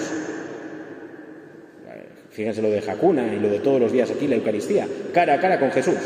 Fíjense 2.30 2.60
lo 2.60 2.68
de 2.68 2.82
Jacuna 2.82 3.32
y 3.32 3.40
lo 3.40 3.48
de 3.48 3.60
todos 3.60 3.80
los 3.80 3.92
días 3.92 4.10
aquí, 4.10 4.28
la 4.28 4.36
Eucaristía, 4.36 4.86
cara 5.14 5.34
a 5.34 5.40
cara 5.40 5.58
con 5.58 5.70
Jesús. 5.70 5.96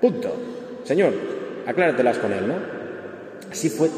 Punto. 0.00 0.32
Señor, 0.84 1.12
acláratelas 1.66 2.18
con 2.18 2.32
él, 2.32 2.46
¿no? 2.46 2.54
Así 3.50 3.68
fue. 3.68 3.88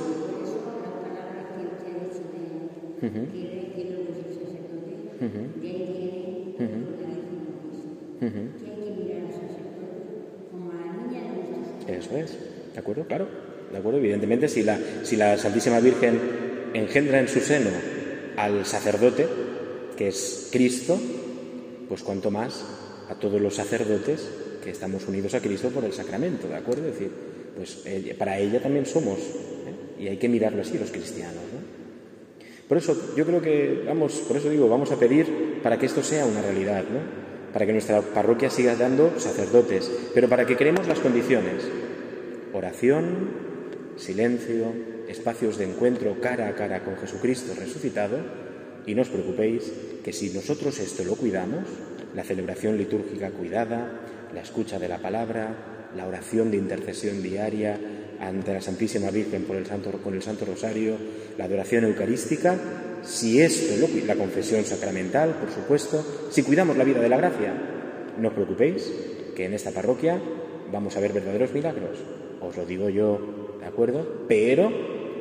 Eso 11.88 12.16
es, 12.16 12.36
¿de 12.74 12.78
acuerdo? 12.78 13.04
Claro, 13.06 13.26
¿de 13.72 13.78
acuerdo? 13.78 13.98
Evidentemente, 13.98 14.48
si 14.48 14.62
la, 14.62 14.78
si 15.02 15.16
la 15.16 15.38
Santísima 15.38 15.80
Virgen 15.80 16.20
engendra 16.74 17.18
en 17.18 17.28
su 17.28 17.40
seno 17.40 17.70
al 18.36 18.66
sacerdote, 18.66 19.26
que 19.96 20.08
es 20.08 20.48
Cristo, 20.52 21.00
pues 21.88 22.02
cuanto 22.02 22.30
más 22.30 22.64
a 23.08 23.14
todos 23.14 23.40
los 23.40 23.54
sacerdotes 23.54 24.28
que 24.62 24.70
estamos 24.70 25.08
unidos 25.08 25.34
a 25.34 25.40
Cristo 25.40 25.70
por 25.70 25.84
el 25.84 25.92
sacramento, 25.92 26.46
¿de 26.46 26.56
acuerdo? 26.56 26.86
Es 26.88 26.94
decir, 26.94 27.10
pues 27.56 27.82
para 28.18 28.38
ella 28.38 28.60
también 28.60 28.86
somos, 28.86 29.18
¿eh? 29.18 30.02
y 30.02 30.08
hay 30.08 30.18
que 30.18 30.28
mirarlo 30.28 30.62
así 30.62 30.78
los 30.78 30.90
cristianos, 30.90 31.34
¿no? 31.34 31.78
Por 32.68 32.76
eso 32.76 33.14
yo 33.16 33.24
creo 33.24 33.40
que, 33.40 33.82
vamos, 33.86 34.12
por 34.28 34.36
eso 34.36 34.50
digo, 34.50 34.68
vamos 34.68 34.92
a 34.92 34.98
pedir 34.98 35.60
para 35.62 35.78
que 35.78 35.86
esto 35.86 36.02
sea 36.02 36.26
una 36.26 36.42
realidad, 36.42 36.84
¿no? 36.84 37.00
Para 37.52 37.66
que 37.66 37.72
nuestra 37.72 38.02
parroquia 38.02 38.50
siga 38.50 38.76
dando 38.76 39.18
sacerdotes, 39.18 39.90
pero 40.14 40.28
para 40.28 40.46
que 40.46 40.56
creemos 40.56 40.86
las 40.86 41.00
condiciones. 41.00 41.64
Oración, 42.52 43.30
silencio, 43.96 44.72
espacios 45.08 45.58
de 45.58 45.64
encuentro 45.64 46.20
cara 46.20 46.48
a 46.48 46.54
cara 46.54 46.84
con 46.84 46.96
Jesucristo 46.96 47.54
resucitado, 47.58 48.18
y 48.86 48.94
no 48.94 49.02
os 49.02 49.08
preocupéis 49.08 49.72
que 50.04 50.12
si 50.12 50.30
nosotros 50.30 50.78
esto 50.78 51.04
lo 51.04 51.16
cuidamos, 51.16 51.64
la 52.14 52.24
celebración 52.24 52.78
litúrgica 52.78 53.30
cuidada, 53.30 54.00
la 54.34 54.40
escucha 54.40 54.78
de 54.78 54.88
la 54.88 54.98
palabra, 54.98 55.90
la 55.96 56.06
oración 56.06 56.50
de 56.50 56.56
intercesión 56.56 57.22
diaria 57.22 57.78
ante 58.20 58.52
la 58.52 58.60
Santísima 58.60 59.10
Virgen 59.10 59.44
por 59.44 59.56
el 59.56 59.66
Santo, 59.66 59.92
con 60.02 60.14
el 60.14 60.22
Santo 60.22 60.44
Rosario, 60.44 60.96
la 61.36 61.44
adoración 61.44 61.84
eucarística, 61.84 62.56
si 63.08 63.40
esto 63.40 63.74
lo, 63.80 63.88
la 64.06 64.14
confesión 64.16 64.64
sacramental, 64.64 65.30
por 65.40 65.50
supuesto, 65.50 66.04
si 66.30 66.42
cuidamos 66.42 66.76
la 66.76 66.84
vida 66.84 67.00
de 67.00 67.08
la 67.08 67.16
gracia, 67.16 67.54
no 68.20 68.28
os 68.28 68.34
preocupéis 68.34 68.92
que 69.34 69.46
en 69.46 69.54
esta 69.54 69.72
parroquia 69.72 70.20
vamos 70.70 70.96
a 70.96 71.00
ver 71.00 71.12
verdaderos 71.12 71.52
milagros. 71.52 71.98
Os 72.40 72.56
lo 72.56 72.66
digo 72.66 72.90
yo, 72.90 73.56
¿de 73.60 73.66
acuerdo? 73.66 74.26
Pero 74.28 74.70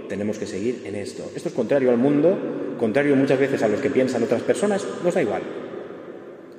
tenemos 0.10 0.38
que 0.38 0.46
seguir 0.46 0.84
en 0.86 0.96
esto. 0.96 1.32
Esto 1.34 1.48
es 1.50 1.56
contrario 1.56 1.90
al 1.90 1.98
mundo, 1.98 2.76
contrario 2.78 3.16
muchas 3.16 3.40
veces 3.40 3.64
a 3.64 3.70
los 3.70 3.80
que 3.80 3.90
piensan 3.90 4.24
otras 4.24 4.42
personas, 4.42 4.86
nos 5.04 5.14
da 5.14 5.22
igual. 5.22 5.44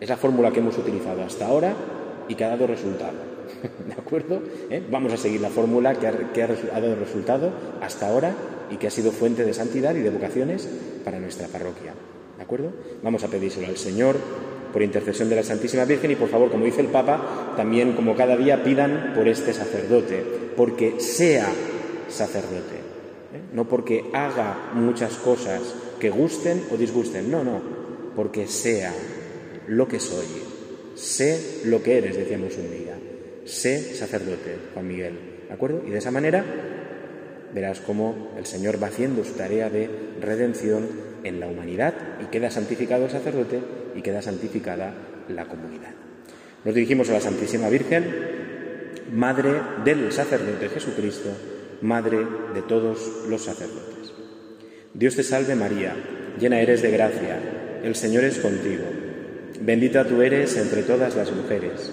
Es 0.00 0.08
la 0.08 0.16
fórmula 0.16 0.50
que 0.50 0.60
hemos 0.60 0.78
utilizado 0.78 1.22
hasta 1.22 1.46
ahora 1.46 1.74
y 2.28 2.34
que 2.34 2.44
ha 2.44 2.48
dado 2.48 2.66
resultado. 2.66 3.37
¿De 3.86 3.92
acuerdo? 3.92 4.42
¿Eh? 4.70 4.82
Vamos 4.90 5.12
a 5.12 5.16
seguir 5.16 5.40
la 5.40 5.50
fórmula 5.50 5.94
que, 5.94 6.06
ha, 6.06 6.10
dado 6.80 6.96
resultado 6.96 7.52
hasta 7.80 8.08
ahora 8.08 8.34
y 8.70 8.76
que 8.76 8.86
ha 8.86 8.90
sido 8.90 9.12
fuente 9.12 9.44
de 9.44 9.54
santidad 9.54 9.94
y 9.94 10.00
de 10.00 10.10
vocaciones 10.10 10.68
para 11.04 11.18
nuestra 11.18 11.48
parroquia. 11.48 11.94
¿De 12.36 12.42
acuerdo? 12.42 12.72
Vamos 13.02 13.24
a 13.24 13.28
pedírselo 13.28 13.66
al 13.66 13.76
Señor 13.76 14.16
por 14.72 14.82
intercesión 14.82 15.28
de 15.28 15.36
la 15.36 15.42
Santísima 15.42 15.84
Virgen 15.84 16.10
y 16.10 16.16
por 16.16 16.28
favor, 16.28 16.50
como 16.50 16.64
dice 16.64 16.80
el 16.80 16.88
Papa, 16.88 17.54
también 17.56 17.94
como 17.94 18.14
cada 18.14 18.36
día 18.36 18.62
pidan 18.62 19.12
por 19.14 19.26
este 19.26 19.52
sacerdote, 19.52 20.22
porque 20.56 21.00
sea 21.00 21.48
sacerdote, 22.08 22.76
¿eh? 23.34 23.40
no 23.52 23.68
porque 23.68 24.04
haga 24.12 24.70
muchas 24.74 25.14
cosas 25.16 25.60
que 25.98 26.10
gusten 26.10 26.64
o 26.70 26.76
disgusten, 26.76 27.30
no, 27.30 27.42
no, 27.42 27.60
porque 28.14 28.46
sea 28.46 28.92
lo 29.66 29.88
que 29.88 30.00
soy, 30.00 30.26
sé 30.94 31.62
lo 31.64 31.82
que 31.82 31.98
eres, 31.98 32.16
decíamos 32.16 32.56
un 32.56 32.70
día, 32.70 32.98
sé 33.48 33.94
sacerdote, 33.94 34.56
Juan 34.74 34.86
Miguel, 34.86 35.14
¿de 35.48 35.54
acuerdo? 35.54 35.82
Y 35.86 35.90
de 35.90 35.98
esa 35.98 36.10
manera 36.10 36.44
verás 37.54 37.80
cómo 37.80 38.34
el 38.36 38.46
Señor 38.46 38.82
va 38.82 38.88
haciendo 38.88 39.24
su 39.24 39.32
tarea 39.32 39.70
de 39.70 39.88
redención 40.20 40.86
en 41.24 41.40
la 41.40 41.48
humanidad 41.48 41.94
y 42.22 42.26
queda 42.26 42.50
santificado 42.50 43.06
el 43.06 43.10
sacerdote 43.10 43.60
y 43.94 44.02
queda 44.02 44.22
santificada 44.22 44.94
la 45.28 45.46
comunidad. 45.46 45.92
Nos 46.64 46.74
dirigimos 46.74 47.08
a 47.10 47.14
la 47.14 47.20
Santísima 47.20 47.68
Virgen, 47.68 48.04
Madre 49.12 49.62
del 49.84 50.12
sacerdote 50.12 50.68
Jesucristo, 50.68 51.30
Madre 51.80 52.18
de 52.54 52.62
todos 52.62 53.24
los 53.28 53.44
sacerdotes. 53.44 54.12
Dios 54.92 55.16
te 55.16 55.22
salve 55.22 55.54
María, 55.54 55.94
llena 56.38 56.60
eres 56.60 56.82
de 56.82 56.90
gracia, 56.90 57.38
el 57.82 57.94
Señor 57.94 58.24
es 58.24 58.38
contigo. 58.38 58.84
Bendita 59.60 60.06
tú 60.06 60.22
eres 60.22 60.56
entre 60.56 60.82
todas 60.82 61.16
las 61.16 61.32
mujeres, 61.32 61.92